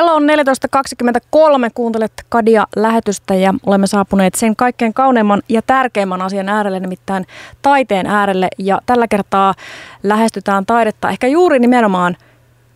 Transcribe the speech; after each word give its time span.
Kello 0.00 0.14
on 0.14 0.22
14.23, 0.22 1.70
kuuntelet 1.74 2.12
Kadia-lähetystä 2.28 3.34
ja 3.34 3.54
olemme 3.66 3.86
saapuneet 3.86 4.34
sen 4.34 4.56
kaikkein 4.56 4.94
kauneimman 4.94 5.42
ja 5.48 5.62
tärkeimmän 5.62 6.22
asian 6.22 6.48
äärelle, 6.48 6.80
nimittäin 6.80 7.26
taiteen 7.62 8.06
äärelle. 8.06 8.48
Ja 8.58 8.80
tällä 8.86 9.08
kertaa 9.08 9.54
lähestytään 10.02 10.66
taidetta 10.66 11.10
ehkä 11.10 11.26
juuri 11.26 11.58
nimenomaan 11.58 12.16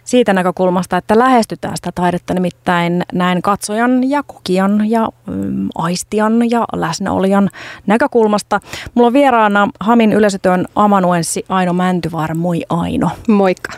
siitä 0.05 0.33
näkökulmasta, 0.33 0.97
että 0.97 1.19
lähestytään 1.19 1.77
sitä 1.77 1.93
taidetta 1.95 2.35
nimittäin 2.35 3.03
näin 3.13 3.43
katsojan 3.43 4.11
ja 4.11 4.23
kokijan 4.23 4.91
ja 4.91 5.09
mm, 5.27 5.69
aistijan 5.75 6.51
ja 6.51 6.65
läsnäolijan 6.73 7.51
näkökulmasta. 7.87 8.61
Mulla 8.95 9.07
on 9.07 9.13
vieraana 9.13 9.69
Hamin 9.81 10.13
yleisötyön 10.13 10.67
amanuenssi 10.77 11.45
Aino 11.49 11.73
Mäntyvaara. 11.73 12.35
Moi 12.35 12.63
Aino. 12.69 13.11
Moikka. 13.29 13.73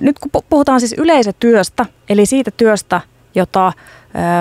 Nyt 0.00 0.18
kun 0.18 0.42
puhutaan 0.50 0.80
siis 0.80 0.94
yleisötyöstä, 0.98 1.86
eli 2.08 2.26
siitä 2.26 2.50
työstä, 2.56 3.00
jota 3.34 3.72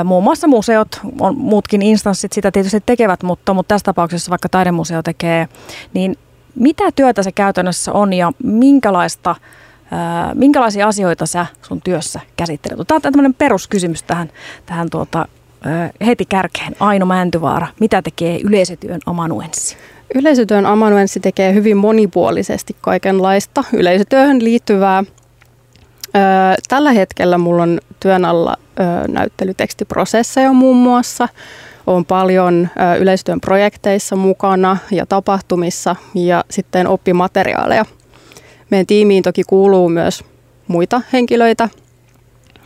Muun 0.04 0.24
muassa 0.24 0.48
museot, 0.48 1.00
on, 1.20 1.38
muutkin 1.38 1.82
instanssit 1.82 2.34
sitä 2.34 2.52
tietysti 2.52 2.84
tekevät, 2.86 3.24
mutta, 3.24 3.54
mutta 3.54 3.74
tässä 3.74 3.86
tapauksessa 3.86 4.30
vaikka 4.30 4.50
taidemuseo 4.50 5.04
tekee, 5.04 5.48
niin 5.94 6.16
mitä 6.56 6.84
työtä 6.96 7.24
se 7.24 7.32
käytännössä 7.32 7.94
on 7.94 8.14
ja 8.14 8.32
minkälaista, 8.44 9.36
minkälaisia 10.34 10.88
asioita 10.88 11.26
sä 11.26 11.46
sun 11.62 11.82
työssä 11.82 12.20
käsittelet? 12.38 12.88
Tämä 12.88 12.96
on 12.96 13.02
tämmöinen 13.02 13.34
peruskysymys 13.34 14.04
tähän, 14.04 14.30
tähän 14.66 14.90
tuota, 14.90 15.26
heti 16.06 16.26
kärkeen. 16.26 16.76
Aino 16.80 17.06
Mäntyvaara, 17.06 17.68
mitä 17.80 18.02
tekee 18.02 18.40
yleisötyön 18.44 19.00
amanuenssi? 19.06 19.78
Yleisötyön 20.16 20.66
amanuenssi 20.66 21.20
tekee 21.20 21.54
hyvin 21.54 21.78
monipuolisesti 21.78 22.76
kaikenlaista 22.82 23.64
yleisötyöhön 23.74 24.44
liittyvää. 24.44 25.04
Tällä 26.68 26.92
hetkellä 26.92 27.38
mulla 27.38 27.64
on 27.64 27.80
työn 28.00 28.26
alla 28.26 28.56
näyttelytekstiprosesseja 29.08 30.54
muun 30.54 30.78
muassa. 30.78 31.30
Olen 31.88 32.06
paljon 32.06 32.70
yleisötyön 33.00 33.42
projekteissa 33.42 34.16
mukana 34.16 34.78
ja 34.92 35.06
tapahtumissa 35.06 35.96
ja 36.16 36.44
sitten 36.50 36.88
oppimateriaaleja. 36.88 37.86
Meidän 38.70 38.86
tiimiin 38.86 39.24
toki 39.24 39.44
kuuluu 39.44 39.90
myös 39.90 40.24
muita 40.68 41.02
henkilöitä 41.14 41.70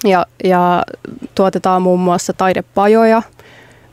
ja, 0.03 0.25
ja 0.43 0.83
tuotetaan 1.35 1.81
muun 1.81 1.99
muassa 1.99 2.33
taidepajoja 2.33 3.21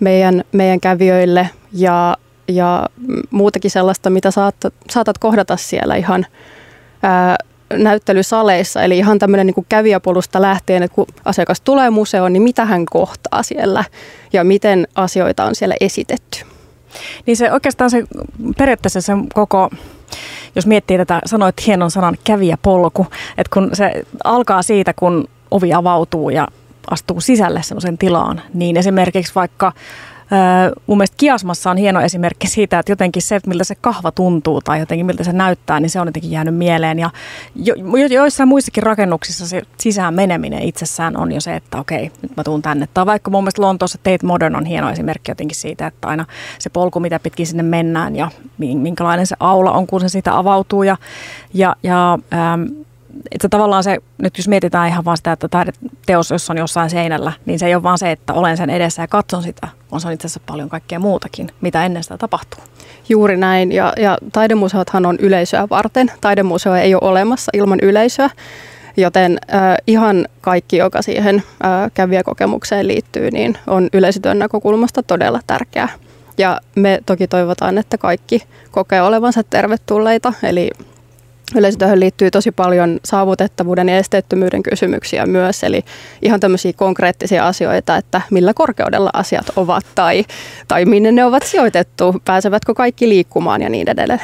meidän, 0.01 0.45
meidän 0.53 0.81
kävijöille 0.81 1.51
ja 1.73 2.17
ja 2.49 2.89
muutakin 3.31 3.71
sellaista, 3.71 4.11
mitä 4.11 4.31
saatat, 4.31 4.75
saatat 4.91 5.19
kohdata 5.19 5.57
siellä 5.57 5.97
ihan 5.97 6.27
ää, 7.03 7.37
näyttelysaleissa. 7.73 8.83
Eli 8.83 8.99
ihan 8.99 9.19
tämmöinen 9.19 9.47
niin 9.47 9.67
kävijäpolusta 9.69 10.43
lähtien, 10.43 10.83
että 10.83 10.95
kun 10.95 11.07
asiakas 11.25 11.61
tulee 11.61 11.91
museoon, 11.91 12.33
niin 12.33 12.43
mitä 12.43 12.65
hän 12.65 12.87
kohtaa 12.87 13.43
siellä 13.43 13.85
ja 14.33 14.45
miten 14.45 14.89
asioita 14.95 15.45
on 15.45 15.55
siellä 15.55 15.75
esitetty. 15.81 16.39
Niin 17.27 17.37
se 17.37 17.53
oikeastaan 17.53 17.91
se 17.91 18.05
periaatteessa 18.59 19.01
se 19.01 19.13
koko, 19.35 19.71
jos 20.55 20.67
miettii 20.67 20.99
tätä, 20.99 21.21
sanoit 21.27 21.67
hienon 21.67 21.91
sanan 21.91 22.17
kävijäpolku, 22.25 23.07
että 23.39 23.51
kun 23.55 23.71
se 23.73 24.05
alkaa 24.25 24.63
siitä, 24.63 24.93
kun 24.93 25.29
ovi 25.51 25.73
avautuu 25.73 26.31
ja 26.31 26.49
astuu 26.91 27.21
sisälle 27.21 27.63
semmoisen 27.63 27.99
tilaan, 27.99 28.41
niin 28.55 28.77
esimerkiksi 28.77 29.35
vaikka 29.35 29.73
mun 30.87 30.99
mielestä 30.99 31.17
Kiasmassa 31.17 31.71
on 31.71 31.77
hieno 31.77 32.01
esimerkki 32.01 32.47
siitä, 32.47 32.79
että 32.79 32.93
jotenkin 32.93 33.23
se, 33.23 33.41
miltä 33.47 33.65
se 33.65 33.75
kahva 33.75 34.13
tuntuu 34.13 34.61
tai 34.61 34.81
jotenkin 34.81 35.07
miltä 35.07 35.25
se 35.25 35.33
näyttää, 35.33 35.81
niin 35.81 35.91
se 35.91 36.01
on 36.01 36.09
jotenkin 36.09 36.31
jäänyt 36.31 36.55
mieleen. 36.55 36.99
Ja 36.99 37.11
jo, 37.55 37.75
jo, 37.75 38.07
joissain 38.07 38.49
muissakin 38.49 38.83
rakennuksissa 38.83 39.47
se 39.47 39.63
sisään 39.79 40.15
meneminen 40.15 40.63
itsessään 40.63 41.17
on 41.17 41.33
jo 41.33 41.41
se, 41.41 41.57
että 41.57 41.79
okei, 41.79 42.11
nyt 42.23 42.37
mä 42.37 42.45
tuun 42.45 42.63
tänne. 42.63 42.89
Tai 42.95 43.07
vaikka 43.07 43.31
mun 43.31 43.45
mielestä 43.45 43.63
Lontoossa 43.63 43.99
Tate 43.99 44.27
Modern 44.27 44.57
on 44.57 44.65
hieno 44.65 44.91
esimerkki 44.91 45.31
jotenkin 45.31 45.57
siitä, 45.57 45.87
että 45.87 46.09
aina 46.09 46.25
se 46.59 46.71
polku, 46.71 47.01
mitä 47.01 47.21
pitkin 47.21 47.47
sinne 47.47 47.63
mennään 47.63 48.17
ja 48.17 48.31
minkälainen 48.59 49.27
se 49.27 49.37
aula 49.41 49.73
on, 49.73 49.87
kun 49.87 50.01
se 50.01 50.09
siitä 50.09 50.39
avautuu. 50.39 50.83
Ja, 50.83 50.97
ja, 51.55 51.77
ja 51.83 52.19
ähm, 52.33 52.63
että 53.31 53.49
tavallaan 53.49 53.85
se, 53.85 53.99
nyt 54.19 54.39
jos 54.39 54.49
mietitään 54.49 54.89
ihan 54.89 55.05
vaan 55.05 55.17
sitä, 55.17 55.33
että 55.33 55.49
taideteos, 55.49 56.31
jos 56.31 56.51
on 56.51 56.59
jossain 56.59 56.91
seinällä, 56.91 57.33
niin 57.47 57.59
se 57.59 57.67
ei 57.67 57.75
ole 57.75 57.83
vaan 57.83 57.99
se, 57.99 58.11
että 58.11 58.33
olen 58.35 58.57
sen 58.57 58.71
edessä 58.71 59.03
ja 59.03 59.09
katson 59.09 59.43
sitä, 59.43 59.69
vaan 59.91 60.01
se 60.01 60.07
on 60.07 60.13
itse 60.15 60.27
asiassa 60.27 60.41
paljon 60.47 60.69
kaikkea 60.69 60.99
muutakin, 60.99 61.49
mitä 61.61 61.87
ennen 61.87 62.03
sitä 62.03 62.19
tapahtuu. 62.19 62.65
Juuri 63.09 63.37
näin, 63.37 63.73
ja, 63.73 63.93
ja 63.97 64.19
taidemuseothan 64.33 65.07
on 65.07 65.17
yleisöä 65.19 65.69
varten. 65.71 66.13
Taidemuseo 66.21 66.75
ei 66.75 66.95
ole 66.95 67.11
olemassa 67.11 67.51
ilman 67.55 67.79
yleisöä, 67.83 68.31
joten 68.97 69.39
äh, 69.55 69.77
ihan 69.87 70.27
kaikki, 70.41 70.77
joka 70.77 71.03
siihen 71.03 71.37
äh, 71.37 71.91
kävijäkokemukseen 71.95 72.89
liittyy, 72.89 73.31
niin 73.31 73.59
on 73.67 73.89
yleisötyön 73.93 74.39
näkökulmasta 74.39 75.03
todella 75.03 75.41
tärkeää. 75.47 75.89
Ja 76.39 76.61
me 76.77 77.01
toki 77.07 77.29
toivotaan, 77.29 77.79
että 77.79 77.99
kaikki 77.99 78.43
kokee 78.71 79.03
olevansa 79.03 79.43
tervetulleita, 79.43 80.33
eli 80.43 80.71
Yleisötyöhön 81.57 82.01
liittyy 82.01 82.31
tosi 82.31 82.53
paljon 82.53 83.01
saavutettavuuden 83.05 83.89
ja 83.89 83.99
esteettömyyden 83.99 84.63
kysymyksiä 84.63 85.27
myös, 85.27 85.65
eli 85.65 85.85
ihan 86.23 86.41
tämmöisiä 86.41 86.73
konkreettisia 86.73 87.47
asioita, 87.47 87.97
että 87.97 88.21
millä 88.31 88.55
korkeudella 88.55 89.11
asiat 89.13 89.47
ovat 89.57 89.87
tai, 89.95 90.25
tai 90.69 90.85
minne 90.85 91.13
ne 91.13 91.25
ovat 91.25 91.43
sijoitettu, 91.43 92.17
pääsevätkö 92.25 92.75
kaikki 92.75 93.09
liikkumaan 93.09 93.63
ja 93.63 93.69
niin 93.69 93.91
edelleen. 93.91 94.21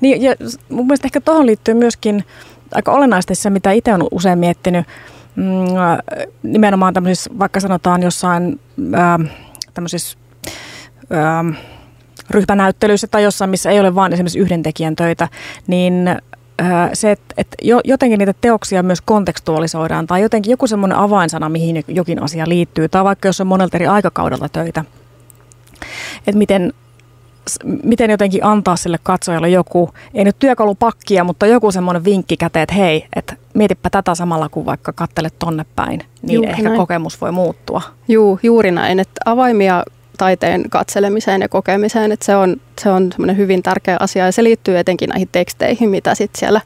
Niin, 0.00 0.22
ja 0.22 0.34
mun 0.68 0.86
mielestä 0.86 1.06
ehkä 1.06 1.20
tuohon 1.20 1.46
liittyy 1.46 1.74
myöskin 1.74 2.24
aika 2.74 2.92
olennaisesti 2.92 3.34
se, 3.34 3.50
mitä 3.50 3.72
itse 3.72 3.94
olen 3.94 4.06
usein 4.10 4.38
miettinyt, 4.38 4.86
mm, 5.36 5.44
nimenomaan 6.42 6.94
tämmöisissä, 6.94 7.30
vaikka 7.38 7.60
sanotaan 7.60 8.02
jossain 8.02 8.60
tämmöisissä 9.74 10.18
ryhmänäyttelyissä 12.30 13.06
tai 13.06 13.22
jossain, 13.22 13.50
missä 13.50 13.70
ei 13.70 13.80
ole 13.80 13.94
vain 13.94 14.12
esimerkiksi 14.12 14.38
yhden 14.38 14.62
tekijän 14.62 14.96
töitä, 14.96 15.28
niin 15.66 16.16
se, 16.92 17.10
että, 17.10 17.34
että 17.36 17.56
jotenkin 17.84 18.18
niitä 18.18 18.34
teoksia 18.40 18.82
myös 18.82 19.00
kontekstualisoidaan 19.00 20.06
tai 20.06 20.22
jotenkin 20.22 20.50
joku 20.50 20.66
semmoinen 20.66 20.98
avainsana, 20.98 21.48
mihin 21.48 21.84
jokin 21.88 22.22
asia 22.22 22.48
liittyy, 22.48 22.88
tai 22.88 23.04
vaikka 23.04 23.28
jos 23.28 23.40
on 23.40 23.46
monelta 23.46 23.76
eri 23.76 23.86
aikakaudella 23.86 24.48
töitä, 24.48 24.84
että 26.26 26.38
miten, 26.38 26.72
miten 27.82 28.10
jotenkin 28.10 28.44
antaa 28.44 28.76
sille 28.76 28.98
katsojalle 29.02 29.48
joku, 29.48 29.90
ei 30.14 30.24
nyt 30.24 30.36
työkalupakkia, 30.38 31.24
mutta 31.24 31.46
joku 31.46 31.72
semmoinen 31.72 32.04
vinkki 32.04 32.36
käteen, 32.36 32.62
että 32.62 32.74
hei, 32.74 33.06
että 33.16 33.36
mietipä 33.54 33.90
tätä 33.90 34.14
samalla 34.14 34.48
kuin 34.48 34.66
vaikka 34.66 34.92
kattelet 34.92 35.34
tonne 35.38 35.66
päin, 35.76 36.02
niin 36.22 36.34
Juuri 36.34 36.50
ehkä 36.50 36.62
näin. 36.62 36.76
kokemus 36.76 37.20
voi 37.20 37.32
muuttua. 37.32 37.82
Juu, 38.08 38.40
juuri 38.42 38.70
näin, 38.70 39.00
että 39.00 39.20
avaimia 39.24 39.84
taiteen 40.20 40.70
katselemiseen 40.70 41.40
ja 41.40 41.48
kokemiseen, 41.48 42.12
että 42.12 42.26
se 42.26 42.36
on, 42.36 42.56
se 42.80 42.90
on 42.90 43.12
hyvin 43.36 43.62
tärkeä 43.62 43.96
asia 44.00 44.26
ja 44.26 44.32
se 44.32 44.44
liittyy 44.44 44.78
etenkin 44.78 45.08
näihin 45.08 45.28
teksteihin, 45.32 45.88
mitä 45.88 46.14
sitten 46.14 46.38
siellä 46.38 46.60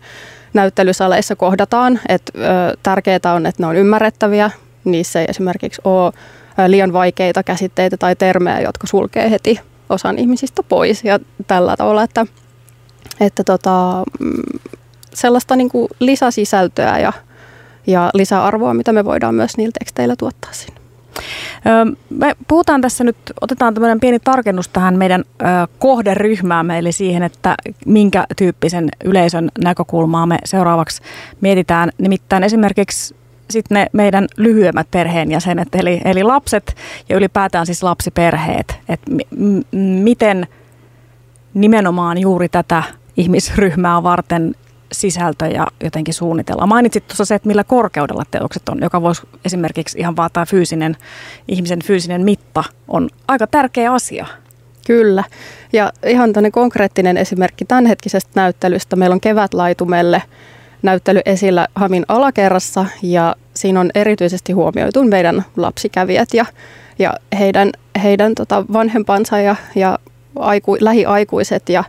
näyttelysaleissa 0.55 1.37
kohdataan. 1.37 2.01
Et, 2.09 2.23
ö, 2.37 2.41
tärkeää 2.83 3.35
on, 3.35 3.47
että 3.47 3.63
ne 3.63 3.67
on 3.67 3.77
ymmärrettäviä, 3.77 4.51
niissä 4.85 5.21
ei 5.21 5.27
esimerkiksi 5.29 5.81
ole 5.85 6.13
liian 6.67 6.93
vaikeita 6.93 7.43
käsitteitä 7.43 7.97
tai 7.97 8.17
termejä, 8.17 8.61
jotka 8.61 8.87
sulkee 8.87 9.31
heti 9.31 9.61
osan 9.89 10.19
ihmisistä 10.19 10.63
pois 10.63 11.05
ja 11.05 11.19
tällä 11.47 11.77
tavalla, 11.77 12.03
että, 12.03 12.27
että 13.21 13.45
tota, 13.45 14.05
mm, 14.21 14.61
sellaista 15.15 15.57
niin 15.57 15.69
kuin 15.69 15.89
lisäsisältöä 16.01 16.99
ja, 16.99 17.13
ja 17.87 18.11
lisäarvoa, 18.15 18.75
mitä 18.75 18.93
me 18.93 19.05
voidaan 19.05 19.35
myös 19.35 19.57
niillä 19.57 19.73
teksteillä 19.79 20.17
tuottaa 20.17 20.53
sinne. 20.53 20.84
Me 22.11 22.37
puhutaan 22.49 22.81
tässä 22.81 23.05
nyt, 23.05 23.17
otetaan 23.41 23.75
tämmöinen 23.75 24.01
pieni 24.01 24.19
tarkennus 24.19 24.69
tähän 24.69 24.99
meidän 24.99 25.25
kohderyhmäämme, 25.79 26.79
eli 26.79 26.93
siihen, 26.93 27.23
että 27.23 27.55
minkä 27.87 28.25
tyyppisen 28.37 28.89
yleisön 29.05 29.49
näkökulmaa 29.65 30.27
me 30.27 30.39
seuraavaksi 30.45 31.03
mietitään. 31.41 31.91
Nimittäin 31.99 32.43
esimerkiksi 32.43 33.17
sitten 33.51 33.75
ne 33.75 33.87
meidän 33.93 34.27
lyhyemmät 34.37 34.87
perheenjäsenet, 34.91 35.69
eli, 35.75 36.01
eli 36.05 36.23
lapset 36.23 36.77
ja 37.09 37.17
ylipäätään 37.17 37.67
siis 37.67 37.83
lapsiperheet. 37.83 38.79
Että 38.89 39.11
m- 39.37 39.77
miten 39.79 40.47
nimenomaan 41.55 42.19
juuri 42.19 42.49
tätä 42.49 42.83
ihmisryhmää 43.17 44.03
varten 44.03 44.55
sisältöjä 44.93 45.67
jotenkin 45.85 46.15
suunnitella. 46.15 46.67
Mainitsit 46.67 47.07
tuossa 47.07 47.25
se, 47.25 47.35
että 47.35 47.49
millä 47.49 47.65
korkeudella 47.65 48.25
teokset 48.31 48.69
on, 48.69 48.79
joka 48.83 49.03
voisi 49.03 49.23
esimerkiksi 49.45 49.99
ihan 49.99 50.17
vaan 50.17 50.31
tämä 50.33 50.47
fyysinen, 50.47 50.97
ihmisen 51.49 51.83
fyysinen 51.85 52.25
mitta 52.25 52.65
on 52.89 53.09
aika 53.29 53.47
tärkeä 53.47 53.93
asia. 53.93 54.27
Kyllä. 54.87 55.25
Ja 55.73 55.93
ihan 56.07 56.33
tämmöinen 56.33 56.53
konkreettinen 56.53 57.17
esimerkki 57.17 57.65
tämänhetkisestä 57.65 58.31
näyttelystä. 58.35 58.97
Meillä 58.97 59.15
on 59.15 59.21
kevätlaitumelle 59.21 60.23
näyttely 60.83 61.21
esillä 61.27 61.67
Hamin 61.75 62.05
alakerrassa 62.09 62.87
ja 63.03 63.37
siinä 63.55 63.81
on 63.81 63.91
erityisesti 63.95 64.53
huomioitu 64.53 65.05
meidän 65.05 65.45
lapsikävijät 65.57 66.29
ja, 66.35 66.47
ja 66.99 67.15
heidän, 67.39 67.73
heidän 68.03 68.35
tota 68.35 68.65
vanhempansa 68.73 69.39
ja, 69.39 69.57
ja 69.75 69.99
aiku, 70.37 70.77
lähiaikuiset. 70.81 71.69
Ja 71.69 71.85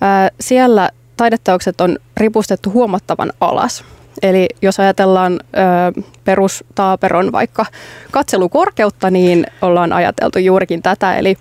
ää, 0.00 0.30
siellä 0.40 0.90
taideteokset 1.22 1.80
on 1.80 1.98
ripustettu 2.16 2.70
huomattavan 2.70 3.32
alas. 3.40 3.84
Eli 4.22 4.48
jos 4.62 4.80
ajatellaan 4.80 5.32
ö, 5.32 6.02
perustaaperon 6.24 7.32
vaikka 7.32 7.66
katselukorkeutta, 8.10 9.10
niin 9.10 9.46
ollaan 9.62 9.92
ajateltu 9.92 10.38
juurikin 10.38 10.82
tätä. 10.82 11.16
Eli 11.16 11.36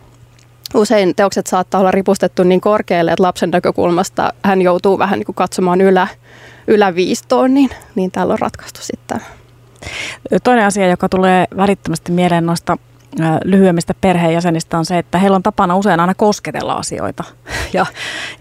usein 0.74 1.16
teokset 1.16 1.48
saattaa 1.48 1.80
olla 1.80 1.92
ripustettu 1.92 2.44
niin 2.44 2.62
korkealle, 2.62 3.12
että 3.12 3.24
lapsen 3.24 3.50
näkökulmasta 3.50 4.34
hän 4.44 4.62
joutuu 4.62 5.00
vähän 5.00 5.20
niin 5.20 5.26
kuin 5.26 5.36
katsomaan 5.36 5.82
ylä, 5.82 6.08
yläviistoon, 6.68 7.54
niin, 7.54 7.70
niin 7.96 8.12
täällä 8.12 8.34
on 8.34 8.40
ratkaistu 8.40 8.80
sitten. 8.82 9.22
Toinen 10.44 10.66
asia, 10.66 10.90
joka 10.90 11.10
tulee 11.10 11.46
välittömästi 11.58 12.12
mieleen 12.12 12.46
noista 12.46 12.78
lyhyemmistä 13.44 13.94
perheenjäsenistä 14.02 14.78
on 14.78 14.86
se, 14.86 14.98
että 14.98 15.18
heillä 15.18 15.36
on 15.36 15.44
tapana 15.44 15.76
usein 15.76 16.00
aina 16.00 16.14
kosketella 16.16 16.74
asioita. 16.74 17.24
Ja, 17.74 17.86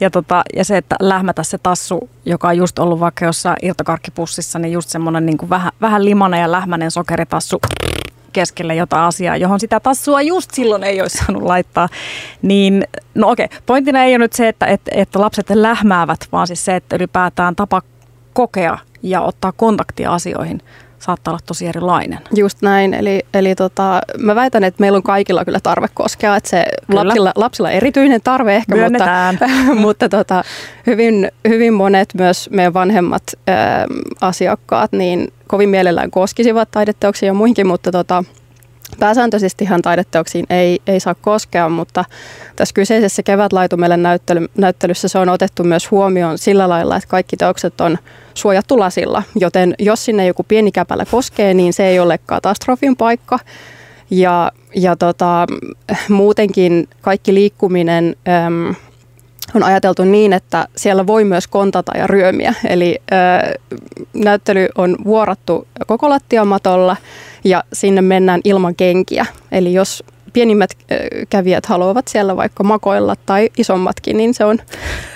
ja, 0.01 0.11
tota, 0.11 0.43
ja 0.57 0.65
se, 0.65 0.77
että 0.77 0.97
lähmätä 1.01 1.43
se 1.43 1.59
tassu, 1.59 2.11
joka 2.27 2.49
on 2.49 2.57
just 2.57 2.79
ollut 2.79 3.01
vaikka 3.01 3.25
jossain 3.25 3.57
irtokarkkipussissa, 3.63 4.59
niin 4.59 4.73
just 4.73 4.89
semmoinen 4.89 5.27
niin 5.27 5.39
vähän, 5.51 5.73
vähän 5.81 6.05
limanen 6.05 6.41
ja 6.41 6.53
lähmänen 6.53 6.91
sokeritassu 6.91 7.61
keskelle 8.33 8.75
jotain 8.75 9.03
asiaa, 9.03 9.37
johon 9.37 9.61
sitä 9.61 9.81
tassua 9.81 10.23
just 10.23 10.51
silloin 10.51 10.85
ei 10.85 11.01
olisi 11.01 11.19
saanut 11.19 11.43
laittaa. 11.43 11.89
Niin, 12.43 12.85
no 13.15 13.31
okei, 13.31 13.49
pointtina 13.67 14.05
ei 14.05 14.13
ole 14.13 14.19
nyt 14.19 14.33
se, 14.33 14.49
että, 14.49 14.67
että, 14.67 14.91
että 14.95 15.21
lapset 15.21 15.51
lähmäävät, 15.51 16.29
vaan 16.33 16.47
siis 16.47 16.65
se, 16.65 16.77
että 16.77 16.97
ylipäätään 16.97 17.57
tapa 17.57 17.83
kokea 18.33 18.79
ja 19.03 19.21
ottaa 19.21 19.53
kontaktia 19.53 20.13
asioihin 20.13 20.61
saattaa 21.01 21.33
olla 21.33 21.41
tosi 21.47 21.67
erilainen. 21.67 22.19
Just 22.35 22.63
näin, 22.63 22.95
eli, 22.95 23.23
eli 23.35 23.55
tota, 23.55 24.01
mä 24.19 24.35
väitän, 24.35 24.65
että 24.65 24.81
meillä 24.81 24.97
on 24.97 25.03
kaikilla 25.03 25.45
kyllä 25.45 25.61
tarve 25.63 25.89
koskea, 25.95 26.37
että 26.37 26.51
se 26.51 26.65
lapsilla, 26.93 27.33
lapsilla 27.37 27.71
erityinen 27.71 28.21
tarve 28.25 28.57
ehkä, 28.57 28.75
Myönnetään. 28.75 29.35
mutta, 29.35 29.75
mutta 29.87 30.09
tota, 30.09 30.45
hyvin, 30.87 31.31
hyvin 31.49 31.75
monet 31.75 32.09
myös 32.15 32.51
meidän 32.51 32.75
vanhemmat 32.75 33.23
ä, 33.49 33.53
asiakkaat 34.21 34.93
niin 34.93 35.33
kovin 35.47 35.69
mielellään 35.69 36.11
koskisivat 36.11 36.71
taideteoksia 36.71 37.27
ja 37.27 37.35
muihinkin, 37.35 37.67
mutta 37.67 37.93
tota, 37.93 38.25
Pääsääntöisestihan 38.99 39.83
taideteoksiin 39.83 40.47
ei, 40.51 40.81
ei 40.87 41.01
saa 41.01 41.15
koskea, 41.15 41.69
mutta 41.69 42.05
tässä 42.57 42.73
kyseisessä 42.73 43.23
kevätlaitumelle 43.23 43.97
näyttely, 43.97 44.47
näyttelyssä 44.59 45.09
se 45.09 45.19
on 45.19 45.29
otettu 45.29 45.65
myös 45.65 45.91
huomioon 45.91 46.39
sillä 46.39 46.69
lailla, 46.69 46.97
että 46.97 47.09
kaikki 47.09 47.37
teokset 47.37 47.81
on 47.81 47.99
suojattu 48.35 48.79
lasilla, 48.79 49.23
joten 49.35 49.75
jos 49.79 50.05
sinne 50.05 50.27
joku 50.27 50.43
pieni 50.43 50.73
käpälä 50.73 51.05
koskee, 51.11 51.55
niin 51.55 51.73
se 51.73 51.87
ei 51.87 52.01
ole 52.01 52.19
katastrofin 52.27 52.97
paikka. 52.97 53.39
Ja, 54.11 54.53
ja 54.77 54.97
tota, 54.97 55.47
muutenkin 56.09 56.89
kaikki 57.01 57.35
liikkuminen 57.35 58.17
äm, 58.47 58.75
on 59.55 59.63
ajateltu 59.63 60.05
niin, 60.05 60.33
että 60.33 60.69
siellä 60.77 61.07
voi 61.07 61.25
myös 61.25 61.49
kontata 61.49 61.99
ja 61.99 62.07
ryömiä. 62.07 62.55
Eli 62.69 62.99
ää, 63.11 63.53
näyttely 64.15 64.69
on 64.79 64.97
vuorattu 65.05 65.67
koko 65.87 66.11
lattiamatolla 66.11 66.97
ja 67.45 67.65
sinne 67.73 68.01
mennään 68.01 68.41
ilman 68.45 68.75
kenkiä. 68.75 69.27
Eli 69.53 69.73
jos 69.73 70.05
pienimmät 70.33 70.71
kävijät 71.31 71.67
haluavat 71.67 72.09
siellä 72.09 72.37
vaikka 72.37 72.65
makoilla 72.65 73.17
tai 73.27 73.51
isommatkin, 73.59 74.17
niin 74.17 74.35
se 74.35 74.45
on 74.45 74.59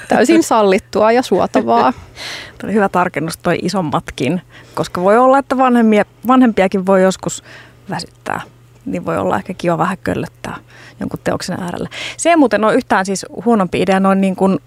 täysin 0.08 0.42
sallittua 0.52 1.12
ja 1.12 1.22
suotavaa. 1.22 1.92
Tuo 2.60 2.70
hyvä 2.70 2.88
tarkennus 2.88 3.36
toi 3.36 3.58
isommatkin, 3.62 4.42
koska 4.74 5.02
voi 5.02 5.18
olla, 5.18 5.38
että 5.38 5.58
vanhempia, 5.58 6.04
vanhempiakin 6.26 6.86
voi 6.86 7.02
joskus 7.02 7.42
väsyttää. 7.90 8.40
Niin 8.86 9.04
voi 9.04 9.18
olla 9.18 9.36
ehkä 9.36 9.54
kiva 9.54 9.78
vähän 9.78 9.98
köllöttää 9.98 10.56
jonkun 11.00 11.20
teoksen 11.24 11.60
äärellä. 11.60 11.88
Se 12.16 12.30
ei 12.30 12.36
muuten 12.36 12.64
ole 12.64 12.74
yhtään 12.74 13.06
siis 13.06 13.26
huonompi 13.44 13.82
idea 13.82 14.00
noin 14.00 14.20
niin 14.20 14.36
kuin 14.36 14.58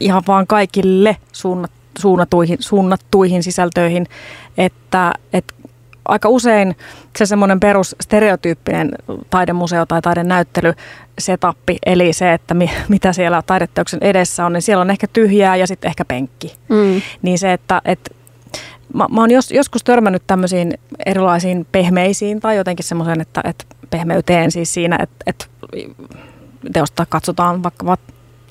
ihan 0.00 0.22
vaan 0.26 0.46
kaikille 0.46 1.16
suunnatuihin, 1.98 2.56
suunnattuihin 2.60 3.42
sisältöihin, 3.42 4.06
että, 4.58 5.12
että 5.32 5.54
aika 6.04 6.28
usein 6.28 6.76
se 7.18 7.26
semmoinen 7.26 7.60
perus 7.60 7.96
stereotyyppinen 8.00 8.90
taidemuseo 9.30 9.86
tai 9.86 10.02
taidenäyttely 10.02 10.72
setappi, 11.18 11.78
eli 11.86 12.12
se, 12.12 12.32
että 12.32 12.54
mi, 12.54 12.70
mitä 12.88 13.12
siellä 13.12 13.42
taideteoksen 13.42 14.02
edessä 14.02 14.46
on, 14.46 14.52
niin 14.52 14.62
siellä 14.62 14.82
on 14.82 14.90
ehkä 14.90 15.06
tyhjää 15.12 15.56
ja 15.56 15.66
sitten 15.66 15.88
ehkä 15.88 16.04
penkki. 16.04 16.54
Mm. 16.68 17.02
Niin 17.22 17.38
se, 17.38 17.52
että, 17.52 17.82
että 17.84 18.14
mä, 18.94 19.06
mä 19.10 19.20
oon 19.20 19.30
jos, 19.30 19.50
joskus 19.50 19.84
törmännyt 19.84 20.22
tämmöisiin 20.26 20.74
erilaisiin 21.06 21.66
pehmeisiin 21.72 22.40
tai 22.40 22.56
jotenkin 22.56 22.84
semmoisen, 22.84 23.20
että, 23.20 23.40
että 23.44 23.64
pehmeyteen 23.90 24.50
siis 24.50 24.74
siinä, 24.74 24.98
että, 25.02 25.16
että 25.26 25.46
teosta 26.72 27.06
katsotaan 27.06 27.62
vaikka 27.62 27.96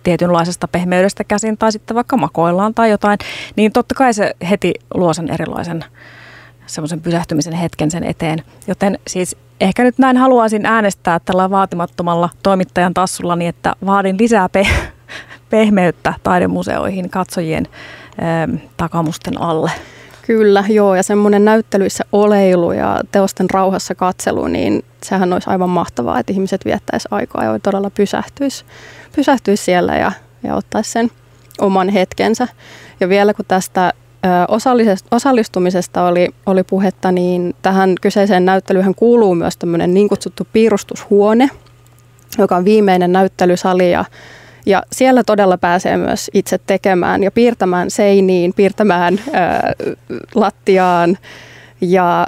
tietynlaisesta 0.04 0.68
pehmeydestä 0.68 1.24
käsin 1.24 1.58
tai 1.58 1.72
sitten 1.72 1.96
vaikka 1.96 2.18
makoillaan 2.18 2.74
tai 2.74 2.90
jotain, 2.90 3.18
niin 3.56 3.72
totta 3.72 3.96
kai 3.96 4.14
se 4.14 4.36
heti 4.50 4.74
luo 4.94 5.14
sen 5.14 5.30
erilaisen 5.30 5.86
semmoisen 6.66 7.02
pysähtymisen 7.02 7.54
hetken 7.54 7.92
sen 7.92 8.04
eteen. 8.04 8.44
Joten 8.68 9.00
siis 9.08 9.36
ehkä 9.62 9.84
nyt 9.84 9.98
näin 9.98 10.18
haluaisin 10.18 10.66
äänestää 10.66 11.20
tällä 11.20 11.50
vaatimattomalla 11.50 12.30
toimittajan 12.44 12.94
tassulla, 12.94 13.36
niin 13.36 13.50
että 13.50 13.76
vaadin 13.86 14.18
lisää 14.20 14.50
pe- 14.50 14.68
pehmeyttä 15.50 16.14
taidemuseoihin 16.24 17.10
katsojien 17.10 17.68
ö, 17.68 18.58
takamusten 18.78 19.42
alle. 19.42 19.72
Kyllä, 20.30 20.64
joo, 20.70 20.96
ja 20.96 21.04
semmoinen 21.04 21.46
näyttelyissä 21.46 22.04
oleilu 22.12 22.72
ja 22.72 23.02
teosten 23.12 23.50
rauhassa 23.50 23.96
katselu, 23.96 24.48
niin 24.48 24.86
sehän 25.04 25.34
olisi 25.34 25.50
aivan 25.50 25.70
mahtavaa, 25.70 26.20
että 26.20 26.34
ihmiset 26.34 26.66
viettäisi 26.66 27.08
aikaa 27.12 27.44
ja 27.44 27.60
todella 27.60 27.90
pysähtyisi, 27.90 28.66
pysähtyisi 29.16 29.64
siellä 29.64 29.96
ja, 29.96 30.12
ja 30.44 30.56
ottaisi 30.56 30.92
sen 30.92 31.12
oman 31.62 31.90
hetkensä. 31.90 32.48
Ja 33.00 33.10
vielä 33.10 33.34
kun 33.34 33.46
tästä 33.48 33.94
osallistumisesta 35.12 36.04
oli, 36.04 36.30
oli 36.46 36.64
puhetta, 36.64 37.12
niin 37.12 37.56
tähän 37.62 37.96
kyseiseen 38.02 38.46
näyttelyhän 38.46 38.96
kuuluu 38.96 39.36
myös 39.36 39.58
tämmöinen 39.58 39.94
niin 39.94 40.10
kutsuttu 40.10 40.48
piirustushuone, 40.54 41.50
joka 42.38 42.56
on 42.56 42.66
viimeinen 42.66 43.12
näyttelysali 43.12 43.92
ja, 43.92 44.06
ja 44.70 44.84
siellä 44.92 45.24
todella 45.24 45.58
pääsee 45.58 45.98
myös 45.98 46.32
itse 46.34 46.60
tekemään 46.68 47.24
ja 47.24 47.32
piirtämään 47.32 47.92
seiniin, 47.92 48.54
piirtämään 48.54 49.20
ää, 49.34 49.74
lattiaan 50.36 51.18
ja 51.82 52.28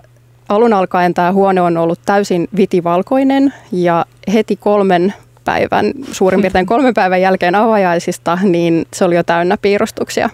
alun 0.50 0.74
alkaen 0.74 1.14
tämä 1.14 1.34
huone 1.34 1.62
on 1.62 1.78
ollut 1.78 2.00
täysin 2.06 2.48
vitivalkoinen 2.56 3.54
ja 3.72 4.06
heti 4.34 4.56
kolmen 4.56 5.14
päivän, 5.46 5.94
suurin 6.12 6.42
piirtein 6.42 6.66
kolmen 6.74 6.94
päivän 6.94 7.22
jälkeen 7.22 7.56
avajaisista, 7.56 8.38
niin 8.44 8.86
se 8.94 9.06
oli 9.06 9.16
jo 9.16 9.24
täynnä 9.24 9.58
piirustuksia. 9.58 10.30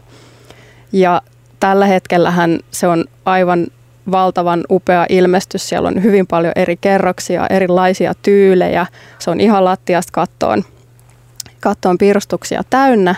Ja 0.91 1.21
tällä 1.59 1.85
hetkellähän 1.85 2.59
se 2.71 2.87
on 2.87 3.05
aivan 3.25 3.67
valtavan 4.11 4.63
upea 4.69 5.05
ilmestys. 5.09 5.69
Siellä 5.69 5.87
on 5.87 6.03
hyvin 6.03 6.27
paljon 6.27 6.53
eri 6.55 6.77
kerroksia, 6.77 7.47
erilaisia 7.49 8.13
tyylejä. 8.21 8.85
Se 9.19 9.31
on 9.31 9.39
ihan 9.39 9.65
lattiasta 9.65 10.11
kattoon, 10.11 10.63
kattoon 11.61 11.97
piirustuksia 11.97 12.61
täynnä. 12.69 13.15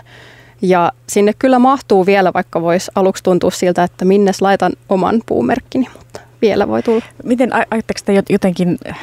Ja 0.62 0.91
sinne 1.08 1.34
kyllä 1.39 1.60
mahtuu 1.60 2.05
vielä, 2.05 2.34
vaikka 2.34 2.62
voisi 2.62 2.91
aluksi 2.96 3.24
tuntua 3.24 3.51
siltä, 3.51 3.84
että 3.84 4.05
minne 4.05 4.31
laitan 4.41 4.74
oman 4.89 5.22
puumerkkini, 5.25 5.88
mutta 5.98 6.19
vielä 6.41 6.67
voi 6.67 6.84
tulla. 6.84 7.05
Miten 7.24 7.50
ajatteko 7.53 8.00
te 8.05 8.24
jotenkin 8.29 8.77
ö, 8.86 8.93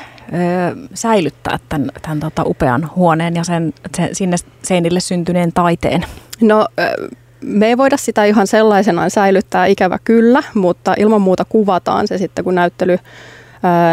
säilyttää 0.95 1.59
tämän, 1.69 1.91
tämän 2.03 2.21
tota 2.21 2.43
upean 2.47 2.91
huoneen 2.97 3.35
ja 3.35 3.45
sen, 3.45 3.75
sen 3.97 4.15
sinne 4.15 4.37
seinille 4.63 5.01
syntyneen 5.01 5.53
taiteen? 5.53 6.05
No 6.41 6.67
me 7.41 7.67
ei 7.67 7.77
voida 7.77 7.97
sitä 7.97 8.25
ihan 8.25 8.47
sellaisenaan 8.47 9.11
säilyttää, 9.11 9.67
ikävä 9.67 9.99
kyllä, 10.05 10.43
mutta 10.55 10.95
ilman 10.99 11.21
muuta 11.21 11.45
kuvataan 11.45 12.09
se 12.09 12.19
sitten, 12.19 12.45
kun 12.45 12.55
näyttely 12.55 12.99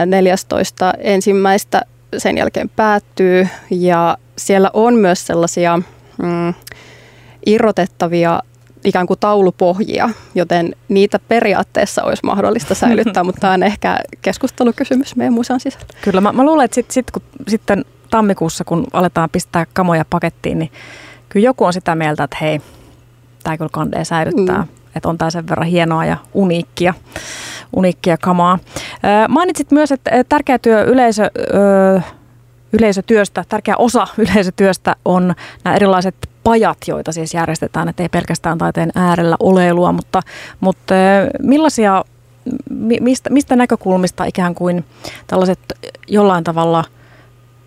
14. 0.05 0.93
ensimmäistä 0.97 1.81
sen 2.17 2.37
jälkeen 2.37 2.69
päättyy. 2.69 3.47
Ja 3.69 4.17
siellä 4.37 4.69
on 4.73 4.95
myös 4.95 5.27
sellaisia 5.27 5.79
mm, 6.21 6.53
irrotettavia 7.45 8.39
ikään 8.83 9.07
kuin 9.07 9.19
taulupohjia, 9.19 10.09
joten 10.35 10.75
niitä 10.89 11.19
periaatteessa 11.19 12.03
olisi 12.03 12.23
mahdollista 12.25 12.75
säilyttää, 12.75 13.23
mutta 13.27 13.41
tämä 13.41 13.53
on 13.53 13.63
ehkä 13.63 13.99
keskustelukysymys 14.21 15.15
meidän 15.15 15.33
museon 15.33 15.59
sisällä. 15.59 15.87
Kyllä, 16.01 16.21
mä, 16.21 16.31
mä 16.31 16.45
luulen, 16.45 16.65
että 16.65 16.75
sit, 16.75 16.91
sit, 16.91 17.11
kun, 17.11 17.21
sitten 17.47 17.85
tammikuussa, 18.09 18.63
kun 18.63 18.87
aletaan 18.93 19.29
pistää 19.29 19.65
kamoja 19.73 20.05
pakettiin, 20.09 20.59
niin 20.59 20.71
kyllä 21.29 21.45
joku 21.45 21.65
on 21.65 21.73
sitä 21.73 21.95
mieltä, 21.95 22.23
että 22.23 22.37
hei, 22.41 22.61
tämä 23.43 23.57
kyllä 23.57 23.69
kandee 23.71 24.05
säilyttää. 24.05 24.57
Mm. 24.57 24.67
Että 24.95 25.09
on 25.09 25.17
tämä 25.17 25.31
sen 25.31 25.47
verran 25.47 25.67
hienoa 25.67 26.05
ja 26.05 26.17
uniikkia, 26.33 26.93
uniikkia 27.75 28.17
kamaa. 28.17 28.59
Mainitsit 29.29 29.71
myös, 29.71 29.91
että 29.91 30.23
tärkeä 30.29 30.59
työ 30.59 30.83
yleisö, 30.83 31.31
yleisötyöstä, 32.73 33.43
tärkeä 33.49 33.77
osa 33.77 34.07
yleisötyöstä 34.17 34.95
on 35.05 35.33
nämä 35.63 35.75
erilaiset 35.75 36.15
pajat, 36.43 36.77
joita 36.87 37.11
siis 37.11 37.33
järjestetään, 37.33 37.89
että 37.89 38.03
ei 38.03 38.09
pelkästään 38.09 38.57
taiteen 38.57 38.91
äärellä 38.95 39.35
oleilua, 39.39 39.91
mutta, 39.91 40.21
mutta 40.59 40.93
millaisia, 41.41 42.05
mistä, 42.99 43.29
mistä 43.29 43.55
näkökulmista 43.55 44.25
ikään 44.25 44.55
kuin 44.55 44.85
tällaiset 45.27 45.59
jollain 46.07 46.43
tavalla 46.43 46.83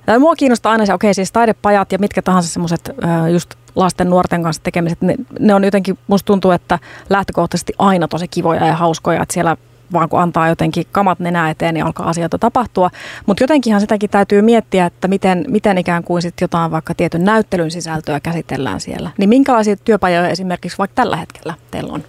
Ja 0.07 0.19
mua 0.19 0.37
kiinnostaa 0.37 0.73
aina 0.73 0.87
se, 0.87 0.95
okei 0.95 1.09
okay, 1.09 1.15
siis 1.15 1.33
taidepajat 1.33 1.93
ja 1.93 1.99
mitkä 1.99 2.23
tahansa 2.23 2.49
semmoiset 2.49 2.91
just 3.33 3.55
lasten, 3.77 4.11
nuorten 4.11 4.43
kanssa 4.43 4.63
tekemiset, 4.63 5.01
ne, 5.03 5.15
ne 5.39 5.55
on 5.55 5.65
jotenkin, 5.65 5.99
musta 6.07 6.27
tuntuu, 6.27 6.51
että 6.51 6.79
lähtökohtaisesti 7.11 7.73
aina 7.79 8.09
tosi 8.09 8.29
kivoja 8.29 8.67
ja 8.67 8.77
hauskoja, 8.77 9.23
että 9.23 9.35
siellä 9.35 9.57
vaan 9.93 10.09
kun 10.09 10.21
antaa 10.21 10.49
jotenkin 10.49 10.85
kamat 10.93 11.19
nenä 11.19 11.51
eteen, 11.51 11.75
niin 11.75 11.85
alkaa 11.85 12.09
asioita 12.09 12.39
tapahtua. 12.39 12.91
Mutta 13.27 13.43
jotenkinhan 13.43 13.81
sitäkin 13.81 14.11
täytyy 14.11 14.43
miettiä, 14.43 14.87
että 14.87 15.09
miten, 15.09 15.45
miten 15.49 15.79
ikään 15.79 16.05
kuin 16.05 16.23
sit 16.23 16.35
jotain 16.41 16.71
vaikka 16.71 16.95
tietyn 16.95 17.25
näyttelyn 17.25 17.71
sisältöä 17.71 18.21
käsitellään 18.21 18.81
siellä. 18.81 19.11
Niin 19.19 19.29
minkälaisia 19.29 19.77
työpajoja 19.77 20.29
esimerkiksi 20.29 20.79
vaikka 20.79 20.95
tällä 20.95 21.17
hetkellä 21.17 21.55
teillä 21.71 21.93
on? 21.93 22.05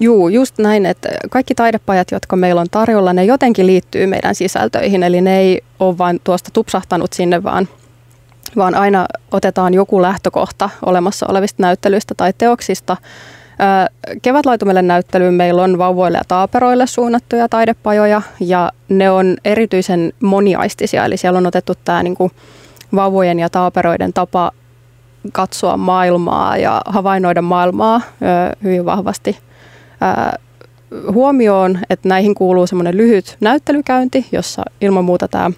Juu, 0.00 0.28
just 0.28 0.58
näin, 0.58 0.86
että 0.86 1.08
kaikki 1.30 1.54
taidepajat, 1.54 2.10
jotka 2.10 2.36
meillä 2.36 2.60
on 2.60 2.66
tarjolla, 2.70 3.12
ne 3.12 3.24
jotenkin 3.24 3.66
liittyy 3.66 4.06
meidän 4.06 4.34
sisältöihin, 4.34 5.02
eli 5.02 5.20
ne 5.20 5.38
ei 5.38 5.62
ole 5.80 5.98
vain 5.98 6.20
tuosta 6.24 6.50
tupsahtanut 6.52 7.12
sinne, 7.12 7.42
vaan, 7.42 7.68
vaan 8.56 8.74
aina 8.74 9.06
otetaan 9.30 9.74
joku 9.74 10.02
lähtökohta 10.02 10.70
olemassa 10.86 11.26
olevista 11.28 11.62
näyttelyistä 11.62 12.14
tai 12.16 12.32
teoksista. 12.38 12.96
Kevätlaitumelle 14.22 14.82
näyttelyyn 14.82 15.34
meillä 15.34 15.62
on 15.62 15.78
vauvoille 15.78 16.18
ja 16.18 16.24
taaperoille 16.28 16.86
suunnattuja 16.86 17.48
taidepajoja, 17.48 18.22
ja 18.40 18.72
ne 18.88 19.10
on 19.10 19.36
erityisen 19.44 20.12
moniaistisia, 20.20 21.04
eli 21.04 21.16
siellä 21.16 21.36
on 21.36 21.46
otettu 21.46 21.72
tämä 21.84 22.02
niin 22.02 22.14
kuin 22.14 22.30
vauvojen 22.94 23.38
ja 23.38 23.50
taaperoiden 23.50 24.12
tapa 24.12 24.52
katsoa 25.32 25.76
maailmaa 25.76 26.56
ja 26.56 26.82
havainnoida 26.86 27.42
maailmaa 27.42 28.00
hyvin 28.62 28.84
vahvasti– 28.84 29.38
huomioon, 31.12 31.78
että 31.90 32.08
näihin 32.08 32.34
kuuluu 32.34 32.66
semmoinen 32.66 32.96
lyhyt 32.96 33.36
näyttelykäynti, 33.40 34.26
jossa 34.32 34.62
ilman 34.80 35.04
muuta 35.04 35.28
tämä 35.28 35.50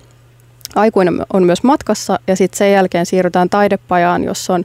aikuinen 0.74 1.14
on 1.32 1.44
myös 1.44 1.62
matkassa 1.62 2.18
ja 2.26 2.36
sitten 2.36 2.58
sen 2.58 2.72
jälkeen 2.72 3.06
siirrytään 3.06 3.50
taidepajaan, 3.50 4.24
jossa 4.24 4.54
on 4.54 4.64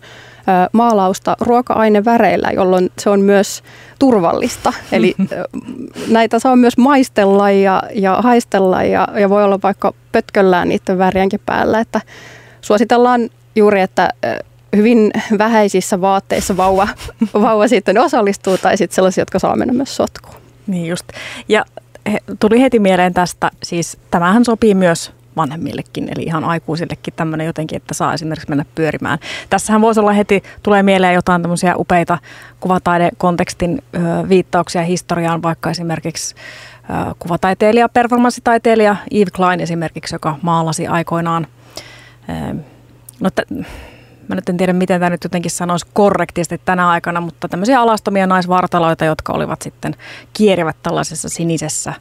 maalausta 0.72 1.36
ruoka-aineväreillä, 1.40 2.52
jolloin 2.52 2.90
se 3.00 3.10
on 3.10 3.22
myös 3.22 3.64
turvallista. 4.00 4.74
Eli 4.92 5.16
näitä 6.08 6.40
saa 6.40 6.56
myös 6.56 6.78
maistella 6.78 7.52
ja, 7.52 7.84
ja 7.96 8.22
haistella 8.22 8.84
ja, 8.84 9.08
ja 9.20 9.30
voi 9.30 9.44
olla 9.44 9.60
vaikka 9.64 9.94
pötköllään 10.12 10.70
niiden 10.70 10.98
värienkin 10.98 11.42
päällä. 11.46 11.80
Että 11.80 12.02
suositellaan 12.62 13.30
juuri, 13.56 13.82
että 13.82 14.10
hyvin 14.76 15.12
vähäisissä 15.38 16.02
vaatteissa 16.02 16.58
vauva, 16.58 16.88
vauva 17.42 17.68
sitten 17.68 17.98
osallistuu 17.98 18.58
tai 18.58 18.78
sitten 18.78 18.96
sellaisia, 18.96 19.22
jotka 19.22 19.40
saa 19.40 19.56
mennä 19.56 19.74
myös 19.74 19.96
sotkuun. 19.96 20.36
Niin 20.68 20.86
just. 20.86 21.06
Ja 21.48 21.66
he, 22.12 22.18
tuli 22.40 22.62
heti 22.62 22.80
mieleen 22.80 23.14
tästä, 23.14 23.52
siis 23.64 23.98
tämähän 24.12 24.46
sopii 24.46 24.76
myös 24.76 25.12
vanhemmillekin, 25.38 26.10
eli 26.16 26.24
ihan 26.24 26.44
aikuisillekin 26.44 27.14
tämmöinen 27.14 27.48
jotenkin, 27.48 27.78
että 27.78 27.94
saa 27.94 28.14
esimerkiksi 28.14 28.50
mennä 28.50 28.66
pyörimään. 28.76 29.20
Tässähän 29.50 29.82
voisi 29.82 30.00
olla 30.00 30.12
heti, 30.12 30.44
tulee 30.64 30.84
mieleen 30.84 31.14
jotain 31.14 31.42
tämmöisiä 31.42 31.76
upeita 31.76 32.18
kuvataidekontekstin 32.60 33.84
viittauksia 34.30 34.84
historiaan, 34.84 35.44
vaikka 35.44 35.70
esimerkiksi 35.70 36.36
kuvataiteilija, 37.20 37.90
performanssitaiteilija 37.90 38.96
Yves 39.12 39.32
Klein 39.32 39.60
esimerkiksi, 39.60 40.16
joka 40.16 40.38
maalasi 40.42 40.88
aikoinaan 40.88 41.48
no, 43.20 43.30
t- 43.30 43.50
mä 44.28 44.36
nyt 44.36 44.50
en 44.50 44.58
tiedä 44.58 44.74
miten 44.74 45.00
tämä 45.00 45.10
nyt 45.10 45.24
jotenkin 45.24 45.52
sanoisi 45.52 45.86
korrektisti 45.94 46.62
tänä 46.66 46.90
aikana, 46.90 47.22
mutta 47.22 47.48
tämmöisiä 47.50 47.82
alastomia 47.82 48.28
naisvartaloita, 48.28 49.06
jotka 49.06 49.34
olivat 49.34 49.62
sitten 49.62 49.96
kierivät 50.34 50.76
tällaisessa 50.84 51.30
sinisessä 51.30 51.94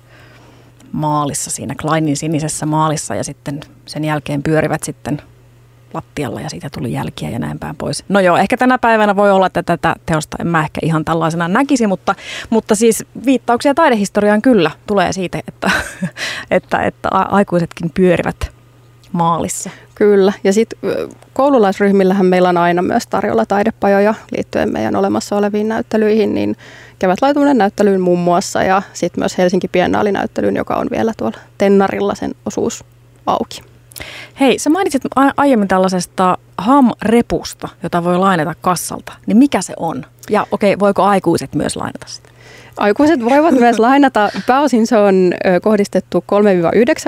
maalissa, 0.92 1.50
siinä 1.50 1.74
Kleinin 1.74 2.16
sinisessä 2.16 2.66
maalissa 2.66 3.14
ja 3.14 3.24
sitten 3.24 3.60
sen 3.86 4.04
jälkeen 4.04 4.42
pyörivät 4.42 4.82
sitten 4.82 5.22
lattialla 5.94 6.40
ja 6.40 6.50
siitä 6.50 6.70
tuli 6.70 6.92
jälkiä 6.92 7.30
ja 7.30 7.38
näin 7.38 7.58
päin 7.58 7.76
pois. 7.76 8.04
No 8.08 8.20
joo, 8.20 8.36
ehkä 8.36 8.56
tänä 8.56 8.78
päivänä 8.78 9.16
voi 9.16 9.30
olla, 9.30 9.46
että 9.46 9.62
tätä 9.62 9.94
teosta 10.06 10.36
en 10.40 10.46
mä 10.46 10.60
ehkä 10.60 10.80
ihan 10.82 11.04
tällaisena 11.04 11.48
näkisi, 11.48 11.86
mutta, 11.86 12.14
mutta 12.50 12.74
siis 12.74 13.04
viittauksia 13.26 13.74
taidehistoriaan 13.74 14.42
kyllä 14.42 14.70
tulee 14.86 15.12
siitä, 15.12 15.38
että, 15.48 15.70
että, 16.50 16.82
että 16.82 17.08
aikuisetkin 17.08 17.90
pyörivät 17.90 18.52
maalissa. 19.12 19.70
Kyllä, 20.00 20.32
ja 20.44 20.52
sitten 20.52 20.78
koululaisryhmillähän 21.32 22.26
meillä 22.26 22.48
on 22.48 22.56
aina 22.56 22.82
myös 22.82 23.06
tarjolla 23.06 23.46
taidepajoja 23.46 24.14
liittyen 24.36 24.72
meidän 24.72 24.96
olemassa 24.96 25.36
oleviin 25.36 25.68
näyttelyihin, 25.68 26.34
niin 26.34 26.56
kevätlaituminen 26.98 27.58
näyttelyyn 27.58 28.00
muun 28.00 28.18
muassa 28.18 28.62
ja 28.62 28.82
sitten 28.92 29.20
myös 29.20 29.38
Helsinki 29.38 29.68
Biennaalinäyttelyyn, 29.68 30.56
joka 30.56 30.76
on 30.76 30.88
vielä 30.90 31.12
tuolla 31.16 31.38
Tennarilla 31.58 32.14
sen 32.14 32.34
osuus 32.46 32.84
auki. 33.26 33.62
Hei, 34.40 34.58
sä 34.58 34.70
mainitsit 34.70 35.02
aiemmin 35.36 35.68
tällaisesta 35.68 36.38
ham-repusta, 36.58 37.68
jota 37.82 38.04
voi 38.04 38.18
lainata 38.18 38.54
kassalta. 38.60 39.12
Niin 39.26 39.36
mikä 39.36 39.62
se 39.62 39.74
on? 39.76 40.06
Ja 40.30 40.46
okei, 40.50 40.74
okay, 40.74 40.80
voiko 40.80 41.02
aikuiset 41.02 41.54
myös 41.54 41.76
lainata 41.76 42.06
sitä? 42.08 42.28
Aikuiset 42.76 43.24
voivat 43.24 43.54
myös 43.54 43.78
lainata. 43.88 44.30
Pääosin 44.46 44.86
se 44.86 44.96
on 44.96 45.32
kohdistettu 45.62 46.24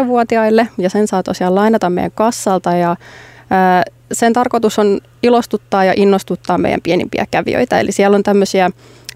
3-9-vuotiaille 0.03 0.69
ja 0.79 0.91
sen 0.91 1.07
saa 1.09 1.23
tosiaan 1.23 1.55
lainata 1.55 1.91
meidän 1.91 2.13
kassalta 2.15 2.73
ja 2.73 2.97
sen 4.13 4.33
tarkoitus 4.33 4.79
on 4.79 5.01
ilostuttaa 5.23 5.85
ja 5.85 5.93
innostuttaa 5.97 6.59
meidän 6.59 6.81
pienimpiä 6.81 7.27
kävijöitä. 7.31 7.81
Eli 7.81 7.93
siellä 7.93 8.15
on 8.15 8.23
tämmöisiä 8.23 8.71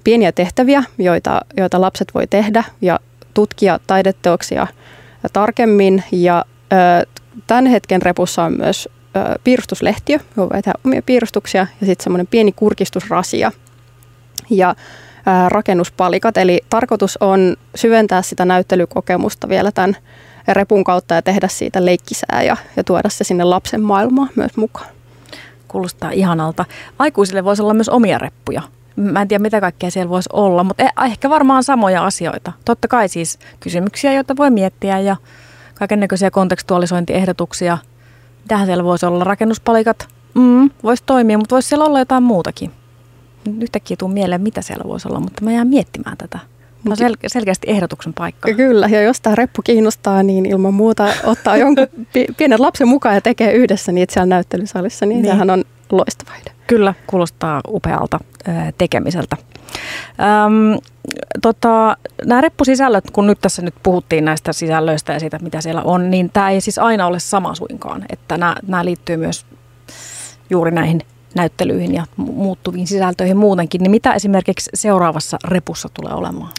pieniä 0.04 0.33
tehtäviä, 0.33 0.85
joita, 0.99 1.40
joita 1.56 1.80
lapset 1.80 2.14
voi 2.14 2.26
tehdä 2.26 2.64
ja 2.80 3.00
tutkia 3.35 3.80
taideteoksia 3.87 4.66
tarkemmin. 5.33 6.04
Ja 6.12 6.45
tämän 7.46 7.66
hetken 7.66 8.02
repussa 8.02 8.44
on 8.44 8.56
myös 8.56 8.88
piirustuslehtiö, 9.44 10.18
voi 10.36 10.48
tehdä 10.48 10.72
omia 10.84 11.02
piirustuksia 11.02 11.66
ja 11.80 11.86
sitten 11.86 12.04
semmoinen 12.04 12.26
pieni 12.26 12.52
kurkistusrasia. 12.52 13.52
Ja 14.50 14.74
rakennuspalikat. 15.48 16.36
Eli 16.36 16.60
tarkoitus 16.70 17.16
on 17.20 17.56
syventää 17.74 18.22
sitä 18.22 18.44
näyttelykokemusta 18.44 19.48
vielä 19.48 19.72
tämän 19.72 19.96
repun 20.48 20.84
kautta 20.84 21.14
ja 21.14 21.22
tehdä 21.22 21.48
siitä 21.48 21.84
leikkisää 21.84 22.42
ja, 22.42 22.56
ja 22.76 22.84
tuoda 22.84 23.08
se 23.08 23.24
sinne 23.24 23.44
lapsen 23.44 23.80
maailmaan 23.80 24.28
myös 24.34 24.56
mukaan. 24.56 24.88
Kuulostaa 25.68 26.10
ihanalta. 26.10 26.64
Aikuisille 26.98 27.44
voisi 27.44 27.62
olla 27.62 27.74
myös 27.74 27.88
omia 27.88 28.18
reppuja. 28.18 28.62
Mä 28.96 29.22
en 29.22 29.28
tiedä, 29.28 29.42
mitä 29.42 29.60
kaikkea 29.60 29.90
siellä 29.90 30.10
voisi 30.10 30.28
olla, 30.32 30.64
mutta 30.64 30.82
e, 30.84 31.06
ehkä 31.06 31.30
varmaan 31.30 31.64
samoja 31.64 32.04
asioita. 32.04 32.52
Totta 32.64 32.88
kai 32.88 33.08
siis 33.08 33.38
kysymyksiä, 33.60 34.12
joita 34.12 34.36
voi 34.36 34.50
miettiä 34.50 35.00
ja 35.00 35.16
kaiken 35.78 36.00
näköisiä 36.00 36.30
kontekstualisointiehdotuksia. 36.30 37.78
Mitähän 38.42 38.66
siellä 38.66 38.85
voisi 38.85 39.06
olla? 39.06 39.25
Rakennuspalikat? 39.25 40.09
Mm, 40.35 40.71
voisi 40.83 41.02
toimia, 41.06 41.38
mutta 41.38 41.54
voisi 41.54 41.68
siellä 41.68 41.85
olla 41.85 41.99
jotain 41.99 42.23
muutakin 42.23 42.71
yhtäkkiä 43.61 43.97
tuu 43.97 44.09
mieleen, 44.09 44.40
mitä 44.40 44.62
siellä 44.62 44.85
voisi 44.88 45.09
olla, 45.09 45.21
mutta 45.21 45.45
mä 45.45 45.52
jään 45.52 45.68
miettimään 45.68 46.16
tätä. 46.16 46.38
Tämä 46.85 46.92
on 46.92 47.11
sel- 47.11 47.18
selkeästi 47.26 47.71
ehdotuksen 47.71 48.14
paikka. 48.14 48.54
Kyllä, 48.54 48.87
ja 48.87 49.02
jos 49.02 49.21
tämä 49.21 49.35
reppu 49.37 49.62
kiinnostaa, 49.62 50.23
niin 50.23 50.47
ilman 50.47 50.75
muuta 50.75 51.09
ottaa 51.25 51.56
jonkun 51.56 51.87
pienen 52.38 52.62
lapsen 52.62 52.88
mukaan 52.88 53.14
ja 53.14 53.21
tekee 53.21 53.52
yhdessä 53.52 53.92
niitä 53.92 54.12
siellä 54.12 54.26
näyttelysalissa, 54.26 55.06
niin, 55.06 55.23
niin. 55.23 55.33
sehän 55.33 55.50
on 55.50 55.64
loistava 55.90 56.37
idea. 56.42 56.54
Kyllä, 56.66 56.95
kuulostaa 57.06 57.61
upealta 57.68 58.18
tekemiseltä. 58.78 59.37
Öm, 60.47 60.78
tota, 61.42 61.97
nämä 62.25 62.40
reppusisällöt, 62.40 63.11
kun 63.12 63.26
nyt 63.26 63.40
tässä 63.40 63.62
nyt 63.62 63.75
puhuttiin 63.83 64.25
näistä 64.25 64.52
sisällöistä 64.52 65.12
ja 65.12 65.21
siitä, 65.21 65.38
mitä 65.42 65.61
siellä 65.61 65.83
on, 65.83 66.11
niin 66.11 66.30
tämä 66.33 66.50
ei 66.50 66.61
siis 66.61 66.78
aina 66.78 67.06
ole 67.06 67.18
sama 67.18 67.54
suinkaan. 67.54 68.04
Että 68.09 68.37
nämä, 68.37 68.56
nämä 68.66 68.85
liittyy 68.85 69.16
myös 69.16 69.47
juuri 70.50 70.71
näihin 70.71 71.02
näyttelyihin 71.35 71.95
ja 71.95 72.06
muuttuviin 72.16 72.87
sisältöihin 72.87 73.37
muutenkin, 73.37 73.83
niin 73.83 73.90
mitä 73.90 74.12
esimerkiksi 74.12 74.71
seuraavassa 74.75 75.37
repussa 75.45 75.88
tulee 75.95 76.12
olemaan? 76.12 76.52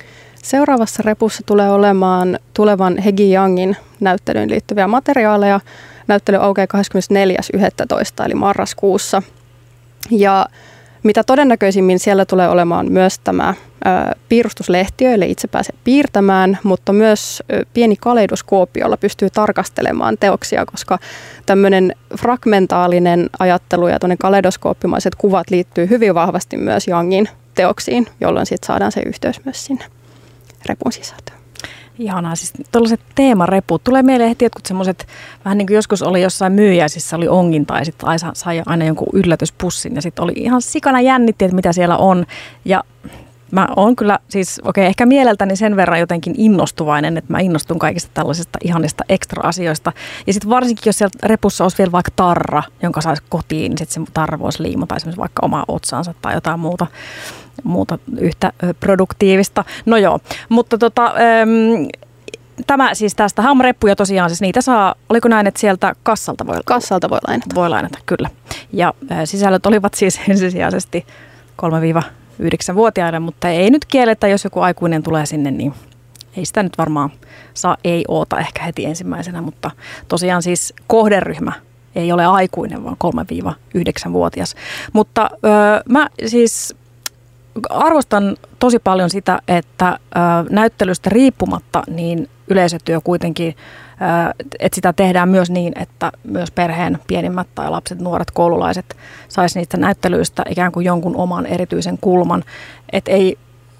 Seuraavassa 0.43 1.03
repussa 1.05 1.43
tulee 1.45 1.69
olemaan 1.69 2.39
tulevan 2.53 2.97
Hegi 2.97 3.33
Youngin 3.35 3.77
näyttelyyn 3.99 4.49
liittyviä 4.49 4.87
materiaaleja. 4.87 5.59
Näyttely 6.07 6.37
aukeaa 6.37 6.67
24.11. 8.21 8.25
eli 8.25 8.33
marraskuussa. 8.33 9.21
Ja 10.11 10.45
mitä 11.07 11.23
todennäköisimmin 11.23 11.99
siellä 11.99 12.25
tulee 12.25 12.49
olemaan 12.49 12.91
myös 12.91 13.19
tämä 13.19 13.53
piirustuslehtiö, 14.29 15.13
eli 15.13 15.31
itse 15.31 15.47
pääsee 15.47 15.75
piirtämään, 15.83 16.59
mutta 16.63 16.93
myös 16.93 17.43
pieni 17.73 17.95
kaleidoskooppi, 17.95 18.79
jolla 18.79 18.97
pystyy 18.97 19.29
tarkastelemaan 19.29 20.17
teoksia, 20.19 20.65
koska 20.65 20.99
tämmöinen 21.45 21.95
fragmentaalinen 22.17 23.29
ajattelu 23.39 23.87
ja 23.87 23.99
kaleidoskooppimaiset 24.19 25.15
kuvat 25.15 25.49
liittyy 25.49 25.89
hyvin 25.89 26.15
vahvasti 26.15 26.57
myös 26.57 26.87
Youngin 26.87 27.29
teoksiin, 27.55 28.07
jolloin 28.21 28.45
sitten 28.45 28.67
saadaan 28.67 28.91
se 28.91 29.01
yhteys 29.01 29.45
myös 29.45 29.65
sinne 29.65 29.85
repun 30.65 30.91
sisältöön. 30.91 31.36
Ihanaa, 31.99 32.35
siis 32.35 32.53
tuollaiset 32.71 33.01
teemareput. 33.15 33.83
Tulee 33.83 34.03
mieleen 34.03 34.29
heti 34.29 34.45
jotkut 34.45 34.65
semmoiset, 34.65 35.07
vähän 35.45 35.57
niin 35.57 35.67
kuin 35.67 35.75
joskus 35.75 36.03
oli 36.03 36.21
jossain 36.21 36.53
myyjäisissä 36.53 37.15
oli 37.15 37.27
onginta 37.27 37.77
ja 37.77 37.85
sitten 37.85 38.09
sai 38.33 38.63
aina 38.65 38.85
jonkun 38.85 39.07
yllätyspussin 39.13 39.95
ja 39.95 40.01
sitten 40.01 40.23
oli 40.23 40.33
ihan 40.35 40.61
sikana 40.61 41.01
jännitti, 41.01 41.45
että 41.45 41.55
mitä 41.55 41.73
siellä 41.73 41.97
on. 41.97 42.25
Ja 42.65 42.83
mä 43.51 43.67
oon 43.75 43.95
kyllä 43.95 44.19
siis, 44.29 44.59
okei, 44.63 44.81
okay, 44.81 44.89
ehkä 44.89 45.05
mieleltäni 45.05 45.55
sen 45.55 45.75
verran 45.75 45.99
jotenkin 45.99 46.33
innostuvainen, 46.37 47.17
että 47.17 47.33
mä 47.33 47.39
innostun 47.39 47.79
kaikista 47.79 48.11
tällaisista 48.13 48.59
ihanista 48.63 49.03
ekstra-asioista. 49.09 49.91
Ja 50.27 50.33
sitten 50.33 50.49
varsinkin, 50.49 50.83
jos 50.85 50.97
siellä 50.97 51.19
repussa 51.23 51.65
olisi 51.65 51.77
vielä 51.77 51.91
vaikka 51.91 52.11
tarra, 52.15 52.63
jonka 52.83 53.01
saisi 53.01 53.23
kotiin, 53.29 53.69
niin 53.69 53.77
sitten 53.77 54.05
se 54.05 54.11
tarra 54.13 54.39
voisi 54.39 54.63
liimata 54.63 54.95
esimerkiksi 54.95 55.19
vaikka 55.19 55.45
omaa 55.45 55.65
otsaansa 55.67 56.13
tai 56.21 56.33
jotain 56.33 56.59
muuta, 56.59 56.87
muuta 57.63 57.99
yhtä 58.19 58.53
produktiivista. 58.79 59.63
No 59.85 59.97
joo, 59.97 60.19
mutta 60.49 60.77
tota, 60.77 61.13
tämä 62.67 62.93
siis 62.93 63.15
tästä 63.15 63.41
hamreppuja 63.41 63.95
tosiaan, 63.95 64.29
siis 64.29 64.41
niitä 64.41 64.61
saa, 64.61 64.95
oliko 65.09 65.27
näin, 65.27 65.47
että 65.47 65.59
sieltä 65.59 65.95
kassalta 66.03 66.47
voi, 66.47 66.57
kassalta 66.65 67.09
voi 67.09 67.19
lainata? 67.27 67.55
Voi 67.55 67.69
lainata, 67.69 67.99
kyllä. 68.05 68.29
Ja 68.73 68.93
sisällöt 69.25 69.65
olivat 69.65 69.93
siis 69.93 70.19
ensisijaisesti 70.29 71.05
3-9-vuotiaille, 71.61 73.19
mutta 73.19 73.49
ei 73.49 73.69
nyt 73.69 73.85
kielletä, 73.85 74.27
jos 74.27 74.43
joku 74.43 74.59
aikuinen 74.59 75.03
tulee 75.03 75.25
sinne, 75.25 75.51
niin 75.51 75.73
ei 76.37 76.45
sitä 76.45 76.63
nyt 76.63 76.77
varmaan 76.77 77.09
saa 77.53 77.77
ei 77.83 78.05
oota 78.07 78.39
ehkä 78.39 78.63
heti 78.63 78.85
ensimmäisenä, 78.85 79.41
mutta 79.41 79.71
tosiaan 80.07 80.43
siis 80.43 80.73
kohderyhmä 80.87 81.51
ei 81.95 82.11
ole 82.11 82.25
aikuinen, 82.25 82.83
vaan 82.83 82.97
3-9-vuotias. 83.03 84.55
Mutta 84.93 85.29
öö, 85.45 85.81
mä 85.89 86.07
siis 86.25 86.75
arvostan 87.69 88.37
tosi 88.59 88.79
paljon 88.79 89.09
sitä, 89.09 89.39
että 89.47 89.99
näyttelystä 90.49 91.09
riippumatta 91.09 91.83
niin 91.87 92.29
yleisötyö 92.47 93.01
kuitenkin, 93.03 93.55
että 94.59 94.75
sitä 94.75 94.93
tehdään 94.93 95.29
myös 95.29 95.51
niin, 95.51 95.73
että 95.75 96.11
myös 96.23 96.51
perheen 96.51 96.99
pienimmät 97.07 97.47
tai 97.55 97.69
lapset, 97.69 97.99
nuoret 97.99 98.31
koululaiset 98.31 98.97
saisi 99.27 99.59
niistä 99.59 99.77
näyttelyistä 99.77 100.43
ikään 100.49 100.71
kuin 100.71 100.85
jonkun 100.85 101.15
oman 101.15 101.45
erityisen 101.45 101.97
kulman. 102.01 102.43
Että 102.91 103.11
ei, 103.11 103.37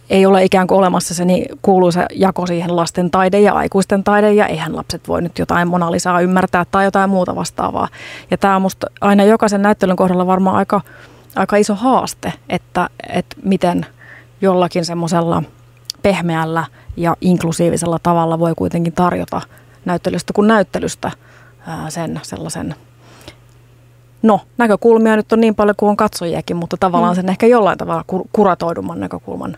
ei 0.10 0.25
ole 0.25 0.43
ikään 0.43 0.67
kuin 0.67 0.77
olemassa 0.77 1.13
se 1.13 1.25
niin 1.25 1.46
kuuluisa 1.62 2.05
jako 2.13 2.48
siihen 2.48 2.75
lasten 2.75 3.12
taide 3.12 3.39
ja 3.39 3.53
aikuisten 3.53 4.03
taide 4.03 4.34
ja 4.34 4.46
eihän 4.46 4.75
lapset 4.75 5.07
voi 5.07 5.22
nyt 5.22 5.39
jotain 5.39 5.67
monalisaa 5.67 6.22
ymmärtää 6.22 6.65
tai 6.72 6.86
jotain 6.86 7.10
muuta 7.10 7.36
vastaavaa. 7.36 7.88
Ja 8.31 8.38
tämä 8.38 8.55
on 8.55 8.62
musta 8.62 8.88
aina 9.01 9.24
jokaisen 9.24 9.62
näyttelyn 9.62 9.96
kohdalla 9.96 10.27
varmaan 10.27 10.55
aika, 10.55 10.81
aika 11.36 11.57
iso 11.57 11.75
haaste, 11.75 12.34
että, 12.50 12.89
että 13.10 13.36
miten 13.43 13.86
jollakin 14.41 14.86
semmoisella 14.86 15.43
pehmeällä 16.01 16.65
ja 16.98 17.15
inklusiivisella 17.22 18.00
tavalla 18.03 18.39
voi 18.39 18.53
kuitenkin 18.55 18.93
tarjota 18.93 19.41
näyttelystä 19.86 20.34
kuin 20.34 20.48
näyttelystä 20.48 21.12
sen 21.89 22.19
sellaisen 22.24 22.75
No, 24.22 24.41
näkökulmia 24.57 25.15
nyt 25.15 25.34
on 25.34 25.41
niin 25.41 25.55
paljon 25.55 25.75
kuin 25.77 25.89
on 25.89 25.98
katsojiakin, 25.98 26.57
mutta 26.57 26.77
tavallaan 26.79 27.13
mm. 27.13 27.15
sen 27.15 27.29
ehkä 27.29 27.48
jollain 27.48 27.77
tavalla 27.77 28.05
kuratoidumman 28.31 29.00
näkökulman 29.00 29.57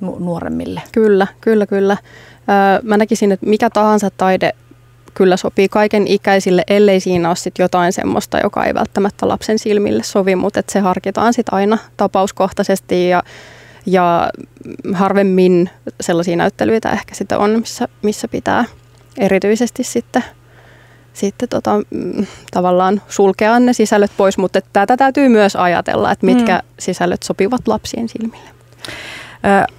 nuoremmille. 0.00 0.82
Kyllä, 0.92 1.26
kyllä, 1.40 1.66
kyllä. 1.66 1.96
mä 2.82 2.96
näkisin, 2.96 3.32
että 3.32 3.46
mikä 3.46 3.70
tahansa 3.70 4.10
taide 4.10 4.52
kyllä 5.14 5.36
sopii 5.36 5.68
kaiken 5.68 6.06
ikäisille, 6.06 6.62
ellei 6.68 7.00
siinä 7.00 7.28
ole 7.28 7.36
sit 7.36 7.58
jotain 7.58 7.92
semmoista, 7.92 8.38
joka 8.42 8.64
ei 8.64 8.74
välttämättä 8.74 9.28
lapsen 9.28 9.58
silmille 9.58 10.02
sovi, 10.02 10.36
mutta 10.36 10.60
että 10.60 10.72
se 10.72 10.80
harkitaan 10.80 11.34
sitten 11.34 11.54
aina 11.54 11.78
tapauskohtaisesti 11.96 13.08
ja 13.08 13.22
ja 13.86 14.30
harvemmin 14.94 15.70
sellaisia 16.00 16.36
näyttelyitä 16.36 16.90
ehkä 16.90 17.14
sitä 17.14 17.38
on, 17.38 17.50
missä, 17.50 17.88
missä 18.02 18.28
pitää 18.28 18.64
erityisesti 19.18 19.84
sitten, 19.84 20.24
sitten 21.12 21.48
tota, 21.48 21.80
mm, 21.90 22.26
tavallaan 22.50 23.02
sulkea 23.08 23.60
ne 23.60 23.72
sisällöt 23.72 24.10
pois, 24.16 24.38
mutta 24.38 24.60
tätä 24.72 24.96
täytyy 24.96 25.28
myös 25.28 25.56
ajatella, 25.56 26.12
että 26.12 26.26
mitkä 26.26 26.56
mm. 26.56 26.68
sisällöt 26.78 27.22
sopivat 27.22 27.68
lapsien 27.68 28.08
silmille. 28.08 28.50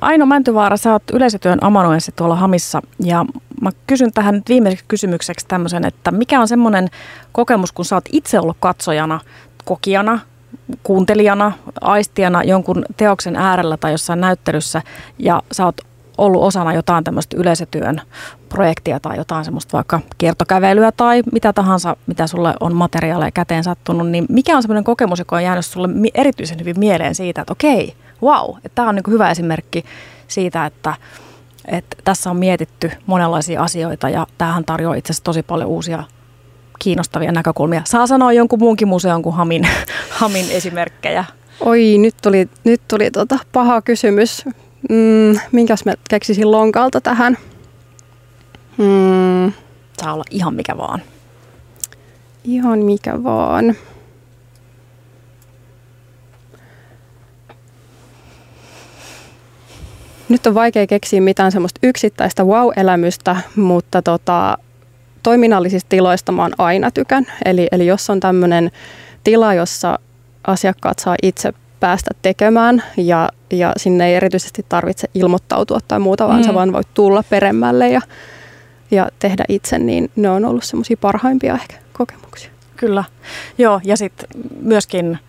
Aino 0.02 0.26
Mäntyvaara, 0.26 0.78
sä 0.78 0.92
oot 0.92 1.04
yleisötyön 1.14 1.60
amanuenssi 1.62 2.12
tuolla 2.16 2.36
Hamissa 2.36 2.82
ja 3.00 3.26
mä 3.62 3.70
kysyn 3.88 4.12
tähän 4.14 4.36
nyt 4.36 4.50
viimeiseksi 4.50 4.86
kysymykseksi 4.88 5.46
tämmöisen, 5.48 5.86
että 5.86 6.12
mikä 6.12 6.42
on 6.42 6.48
semmoinen 6.48 6.88
kokemus, 7.32 7.72
kun 7.72 7.86
sä 7.86 7.96
oot 7.96 8.06
itse 8.12 8.40
ollut 8.40 8.58
katsojana, 8.60 9.20
kokijana, 9.66 10.20
kuuntelijana, 10.84 11.52
aistijana 11.82 12.44
jonkun 12.44 12.86
teoksen 12.98 13.36
äärellä 13.36 13.78
tai 13.78 13.92
jossain 13.92 14.22
näyttelyssä 14.22 14.82
ja 15.20 15.44
sä 15.52 15.66
oot 15.66 15.82
ollut 16.18 16.44
osana 16.44 16.74
jotain 16.74 17.04
tämmöistä 17.04 17.38
yleisötyön 17.38 18.02
projektia 18.50 19.00
tai 19.00 19.18
jotain 19.18 19.46
semmoista 19.46 19.78
vaikka 19.78 20.00
kiertokävelyä 20.18 20.92
tai 20.92 21.24
mitä 21.32 21.54
tahansa, 21.54 21.96
mitä 22.08 22.28
sulle 22.28 22.54
on 22.60 22.76
materiaaleja 22.76 23.32
käteen 23.32 23.64
sattunut, 23.64 24.10
niin 24.10 24.26
mikä 24.30 24.56
on 24.56 24.62
semmoinen 24.62 24.84
kokemus, 24.84 25.20
joka 25.20 25.36
on 25.36 25.44
jäänyt 25.44 25.66
sulle 25.66 25.90
erityisen 26.14 26.60
hyvin 26.60 26.80
mieleen 26.80 27.16
siitä, 27.16 27.42
että 27.42 27.54
okei, 27.54 27.96
wow, 28.26 28.58
että 28.58 28.76
tämä 28.76 28.90
on 28.90 28.96
niin 28.96 29.04
hyvä 29.08 29.32
esimerkki 29.32 29.86
siitä, 30.28 30.66
että, 30.66 30.94
että 31.68 31.98
tässä 32.04 32.30
on 32.30 32.38
mietitty 32.38 32.92
monenlaisia 33.06 33.64
asioita 33.64 34.10
ja 34.10 34.28
tämähän 34.38 34.66
tarjoaa 34.66 34.96
itse 34.96 35.12
asiassa 35.12 35.24
tosi 35.24 35.44
paljon 35.44 35.70
uusia 35.70 36.04
kiinnostavia 36.80 37.32
näkökulmia. 37.32 37.82
Saa 37.86 38.08
sanoa 38.08 38.34
jonkun 38.34 38.60
muunkin 38.60 38.88
museon 38.88 39.22
kuin 39.22 39.36
Hamin, 39.36 39.68
Hamin 40.20 40.46
esimerkkejä. 40.52 41.26
Oi, 41.60 41.98
nyt 41.98 42.16
tuli, 42.22 42.50
nyt 42.64 42.82
tuli 42.88 43.12
tota 43.12 43.40
paha 43.52 43.82
kysymys. 43.82 44.46
Mm, 44.90 45.40
minkäs 45.52 45.86
mä 45.86 45.94
keksisin 46.10 46.52
lonkalta 46.52 47.02
tähän? 47.02 47.38
Mm. 48.78 49.54
Saa 50.02 50.14
olla 50.14 50.24
ihan 50.32 50.54
mikä 50.54 50.78
vaan. 50.78 51.02
Ihan 52.44 52.80
mikä 52.80 53.24
vaan. 53.24 53.76
Nyt 60.30 60.48
on 60.48 60.56
vaikea 60.56 60.88
keksiä 60.88 61.22
mitään 61.22 61.52
semmoista 61.52 61.80
yksittäistä 61.84 62.44
wow-elämystä, 62.44 63.36
mutta 63.56 64.02
tota, 64.02 64.58
toiminnallisista 65.24 65.90
tiloista 65.90 66.32
mä 66.32 66.42
oon 66.42 66.54
aina 66.58 66.92
tykän. 66.92 67.26
Eli, 67.46 67.68
eli 67.72 67.88
jos 67.88 68.10
on 68.10 68.20
tämmöinen 68.20 68.72
tila, 69.24 69.54
jossa 69.54 70.00
asiakkaat 70.48 71.00
saa 71.00 71.16
itse 71.24 71.54
päästä 71.80 72.12
tekemään 72.22 72.84
ja, 72.98 73.30
ja 73.52 73.74
sinne 73.78 74.08
ei 74.08 74.16
erityisesti 74.16 74.66
tarvitse 74.70 75.08
ilmoittautua 75.14 75.80
tai 75.88 76.00
muuta, 76.00 76.28
vaan 76.28 76.40
mm. 76.40 76.46
sä 76.46 76.54
vaan 76.54 76.74
voit 76.74 76.88
tulla 76.94 77.24
peremmälle 77.30 77.90
ja, 77.90 78.02
ja 78.92 79.10
tehdä 79.20 79.46
itse, 79.50 79.80
niin 79.80 80.12
ne 80.16 80.30
on 80.30 80.46
ollut 80.46 80.64
semmoisia 80.64 80.98
parhaimpia 81.02 81.54
ehkä 81.54 81.76
kokemuksia. 81.94 82.52
Kyllä, 82.76 83.04
joo 83.58 83.82
ja 83.84 83.98
sitten 83.98 84.28
myöskin 84.62 85.20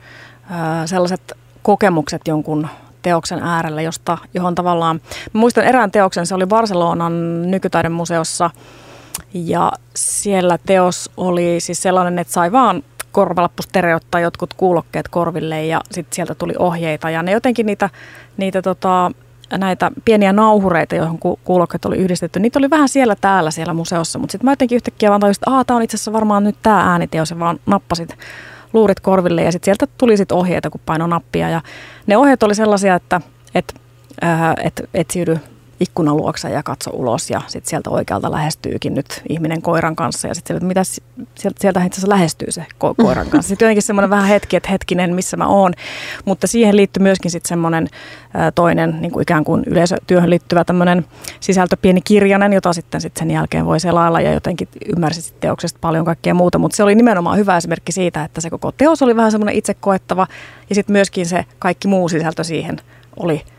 äh, 0.50 0.58
sellaiset 0.86 1.32
kokemukset 1.62 2.22
jonkun 2.28 2.68
teoksen 3.06 3.42
äärellä, 3.42 3.82
josta, 3.82 4.18
johon 4.34 4.54
tavallaan, 4.54 5.00
muistan 5.32 5.64
erään 5.64 5.90
teoksen, 5.90 6.26
se 6.26 6.34
oli 6.34 6.46
Barcelonan 6.46 7.42
nykytaidemuseossa, 7.50 8.50
ja 9.34 9.72
siellä 9.96 10.58
teos 10.66 11.10
oli 11.16 11.60
siis 11.60 11.82
sellainen, 11.82 12.18
että 12.18 12.32
sai 12.32 12.52
vaan 12.52 12.82
korvalappustereottaa 13.12 14.20
jotkut 14.20 14.54
kuulokkeet 14.54 15.08
korville 15.08 15.66
ja 15.66 15.80
sitten 15.90 16.14
sieltä 16.14 16.34
tuli 16.34 16.54
ohjeita 16.58 17.10
ja 17.10 17.22
ne 17.22 17.32
jotenkin 17.32 17.66
niitä, 17.66 17.90
niitä 18.36 18.62
tota, 18.62 19.10
näitä 19.50 19.90
pieniä 20.04 20.32
nauhureita, 20.32 20.94
joihin 20.94 21.18
kuulokkeet 21.44 21.84
oli 21.84 21.96
yhdistetty, 21.96 22.40
niitä 22.40 22.58
oli 22.58 22.70
vähän 22.70 22.88
siellä 22.88 23.16
täällä 23.20 23.50
siellä 23.50 23.74
museossa, 23.74 24.18
mutta 24.18 24.32
sitten 24.32 24.44
mä 24.44 24.52
jotenkin 24.52 24.76
yhtäkkiä 24.76 25.10
vaan 25.10 25.20
tajusin, 25.20 25.40
että 25.40 25.64
tämä 25.66 25.76
on 25.76 25.82
itse 25.82 25.96
asiassa 25.96 26.12
varmaan 26.12 26.44
nyt 26.44 26.56
tämä 26.62 26.90
ääniteos 26.90 27.30
ja 27.30 27.38
vaan 27.38 27.60
nappasit 27.66 28.16
luurit 28.72 29.00
korville 29.00 29.42
ja 29.42 29.52
sitten 29.52 29.64
sieltä 29.64 29.94
tuli 29.98 30.16
sitten 30.16 30.36
ohjeita, 30.36 30.70
kun 30.70 30.80
paino 30.86 31.06
nappia. 31.06 31.48
Ja 31.48 31.60
ne 32.06 32.16
ohjeet 32.16 32.42
oli 32.42 32.54
sellaisia, 32.54 32.94
että 32.94 33.20
et, 33.54 33.74
äh, 34.24 34.54
et 34.64 34.88
etsiydy 34.94 35.38
ikkunan 35.80 36.16
luokse 36.16 36.50
ja 36.50 36.62
katso 36.62 36.90
ulos 36.90 37.30
ja 37.30 37.40
sitten 37.46 37.70
sieltä 37.70 37.90
oikealta 37.90 38.30
lähestyykin 38.30 38.94
nyt 38.94 39.22
ihminen 39.28 39.62
koiran 39.62 39.96
kanssa 39.96 40.28
ja 40.28 40.34
sitten 40.34 40.64
mitä 40.64 40.84
sieltä, 40.84 41.60
sieltä 41.60 41.84
itse 41.84 41.96
asiassa 41.96 42.14
lähestyy 42.14 42.50
se 42.50 42.66
ko- 42.84 42.94
koiran 43.02 43.26
kanssa. 43.26 43.48
Sitten 43.48 43.66
jotenkin 43.66 43.82
semmoinen 43.82 44.10
vähän 44.10 44.28
hetki, 44.28 44.56
että 44.56 44.70
hetkinen, 44.70 45.14
missä 45.14 45.36
mä 45.36 45.46
oon, 45.46 45.72
mutta 46.24 46.46
siihen 46.46 46.76
liittyy 46.76 47.02
myöskin 47.02 47.30
sitten 47.30 47.48
semmoinen 47.48 47.88
toinen 48.54 48.96
niin 49.00 49.12
kuin 49.12 49.22
ikään 49.22 49.44
kuin 49.44 49.62
yleisötyöhön 49.66 50.30
liittyvä 50.30 50.64
tämmöinen 50.64 51.06
sisältö 51.40 51.76
pieni 51.76 52.00
kirjanen, 52.00 52.52
jota 52.52 52.72
sitten, 52.72 53.00
sitten 53.00 53.20
sen 53.20 53.30
jälkeen 53.30 53.66
voi 53.66 53.80
selailla 53.80 54.20
ja 54.20 54.32
jotenkin 54.32 54.68
ymmärsi 54.96 55.22
sitten 55.22 55.40
teoksesta 55.40 55.78
paljon 55.80 56.04
kaikkea 56.04 56.34
muuta, 56.34 56.58
mutta 56.58 56.76
se 56.76 56.82
oli 56.82 56.94
nimenomaan 56.94 57.38
hyvä 57.38 57.56
esimerkki 57.56 57.92
siitä, 57.92 58.24
että 58.24 58.40
se 58.40 58.50
koko 58.50 58.72
teos 58.72 59.02
oli 59.02 59.16
vähän 59.16 59.30
semmoinen 59.30 59.54
itse 59.54 59.74
koettava 59.74 60.26
ja 60.68 60.74
sitten 60.74 60.92
myöskin 60.92 61.26
se 61.26 61.44
kaikki 61.58 61.88
muu 61.88 62.08
sisältö 62.08 62.44
siihen 62.44 62.76
oli– 63.16 63.42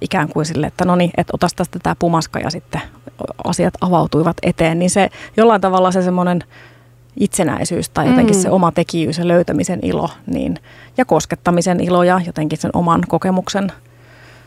ikään 0.00 0.28
kuin 0.28 0.46
sille, 0.46 0.66
että 0.66 0.84
no 0.84 0.96
niin, 0.96 1.10
että 1.16 1.30
otas 1.34 1.54
tästä 1.54 1.78
tämä 1.82 1.96
pumaska 1.98 2.38
ja 2.38 2.50
sitten 2.50 2.80
asiat 3.44 3.74
avautuivat 3.80 4.36
eteen, 4.42 4.78
niin 4.78 4.90
se 4.90 5.08
jollain 5.36 5.60
tavalla 5.60 5.90
se 5.90 6.02
semmoinen 6.02 6.44
itsenäisyys 7.20 7.90
tai 7.90 8.08
jotenkin 8.08 8.36
mm. 8.36 8.42
se 8.42 8.50
oma 8.50 8.72
tekijyys 8.72 9.18
ja 9.18 9.28
löytämisen 9.28 9.78
ilo 9.82 10.10
niin, 10.26 10.58
ja 10.96 11.04
koskettamisen 11.04 11.80
ilo 11.80 12.02
ja 12.02 12.20
jotenkin 12.26 12.58
sen 12.58 12.70
oman 12.74 13.00
kokemuksen 13.08 13.72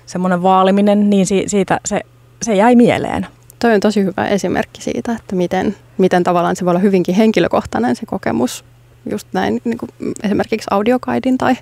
semmoinen 0.06 0.44
vaaliminen, 0.44 1.10
niin 1.10 1.26
si, 1.26 1.44
siitä 1.48 1.80
se, 1.86 2.02
se 2.42 2.56
jäi 2.56 2.76
mieleen. 2.76 3.28
Toi 3.60 3.74
on 3.74 3.80
tosi 3.80 4.04
hyvä 4.04 4.28
esimerkki 4.28 4.82
siitä, 4.82 5.12
että 5.12 5.36
miten, 5.36 5.76
miten 5.98 6.24
tavallaan 6.24 6.56
se 6.56 6.66
voi 6.66 6.72
olla 6.72 6.80
hyvinkin 6.80 7.16
henkilökohtainen 7.16 7.96
se 7.96 8.06
kokemus 8.06 8.66
just 9.10 9.28
näin 9.34 9.62
niin 9.64 9.78
kuin 9.78 9.90
esimerkiksi 10.24 10.68
audiokaidin 10.72 11.38
tai, 11.38 11.56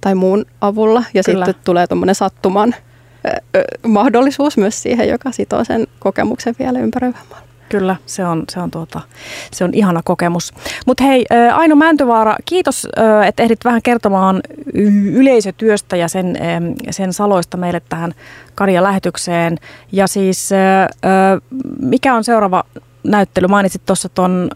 tai 0.00 0.14
muun 0.14 0.44
avulla 0.60 1.04
ja 1.14 1.22
Kyllä. 1.22 1.44
sitten 1.44 1.64
tulee 1.64 1.86
tuommoinen 1.86 2.14
sattuman 2.14 2.74
mahdollisuus 3.86 4.56
myös 4.56 4.82
siihen, 4.82 5.08
joka 5.08 5.32
sitoo 5.32 5.64
sen 5.64 5.86
kokemuksen 5.98 6.54
vielä 6.58 6.78
ympäröivään 6.78 7.24
Kyllä, 7.68 7.96
se 8.06 8.24
on, 8.24 8.44
se 8.50 8.60
on, 8.60 8.70
tuota, 8.70 9.00
se 9.52 9.64
on 9.64 9.70
ihana 9.74 10.00
kokemus. 10.04 10.54
Mutta 10.86 11.04
hei, 11.04 11.26
Aino 11.52 11.76
Mäntyvaara, 11.76 12.36
kiitos, 12.44 12.88
että 13.26 13.42
ehdit 13.42 13.64
vähän 13.64 13.82
kertomaan 13.82 14.40
yleisötyöstä 15.12 15.96
ja 15.96 16.08
sen, 16.08 16.36
sen 16.90 17.12
saloista 17.12 17.56
meille 17.56 17.82
tähän 17.88 18.14
Karja-lähetykseen. 18.54 19.56
Ja 19.92 20.06
siis, 20.06 20.50
mikä 21.82 22.14
on 22.14 22.24
seuraava 22.24 22.64
näyttely? 23.04 23.46
Mainitsit 23.46 23.82
tuossa 23.86 24.08
tuon 24.08 24.50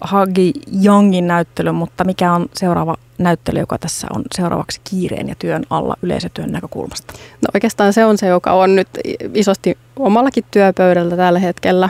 Hagi 0.00 0.52
Youngin 0.84 1.26
näyttely, 1.26 1.72
mutta 1.72 2.04
mikä 2.04 2.32
on 2.32 2.46
seuraava 2.54 2.96
näyttely, 3.18 3.60
joka 3.60 3.78
tässä 3.78 4.06
on 4.14 4.22
seuraavaksi 4.34 4.80
kiireen 4.84 5.28
ja 5.28 5.34
työn 5.38 5.62
alla 5.70 5.94
yleisötyön 6.02 6.52
näkökulmasta? 6.52 7.12
No 7.16 7.48
oikeastaan 7.54 7.92
se 7.92 8.04
on 8.04 8.18
se, 8.18 8.26
joka 8.26 8.52
on 8.52 8.76
nyt 8.76 8.88
isosti 9.34 9.78
omallakin 9.96 10.44
työpöydällä 10.50 11.16
tällä 11.16 11.38
hetkellä. 11.38 11.88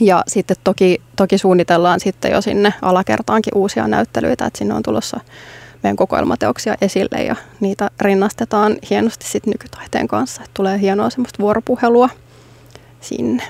Ja 0.00 0.24
sitten 0.28 0.56
toki, 0.64 1.02
toki 1.16 1.38
suunnitellaan 1.38 2.00
sitten 2.00 2.32
jo 2.32 2.40
sinne 2.40 2.74
alakertaankin 2.82 3.52
uusia 3.54 3.88
näyttelyitä, 3.88 4.46
että 4.46 4.58
sinne 4.58 4.74
on 4.74 4.82
tulossa 4.82 5.20
meidän 5.82 5.96
kokoelmateoksia 5.96 6.74
esille 6.80 7.22
ja 7.22 7.36
niitä 7.60 7.90
rinnastetaan 8.00 8.76
hienosti 8.90 9.26
sitten 9.28 9.50
nykytaiteen 9.50 10.08
kanssa. 10.08 10.42
Että 10.42 10.54
tulee 10.54 10.80
hienoa 10.80 11.10
semmoista 11.10 11.42
vuoropuhelua 11.42 12.08
sinne. 13.00 13.42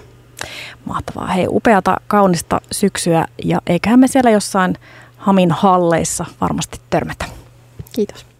Mahtavaa. 0.84 1.26
Hei, 1.26 1.46
upeata, 1.48 1.96
kaunista 2.06 2.60
syksyä 2.72 3.26
ja 3.44 3.60
eiköhän 3.66 4.00
me 4.00 4.08
siellä 4.08 4.30
jossain 4.30 4.74
Hamin 5.16 5.50
halleissa 5.50 6.24
varmasti 6.40 6.80
törmätä. 6.90 7.24
Kiitos. 7.92 8.35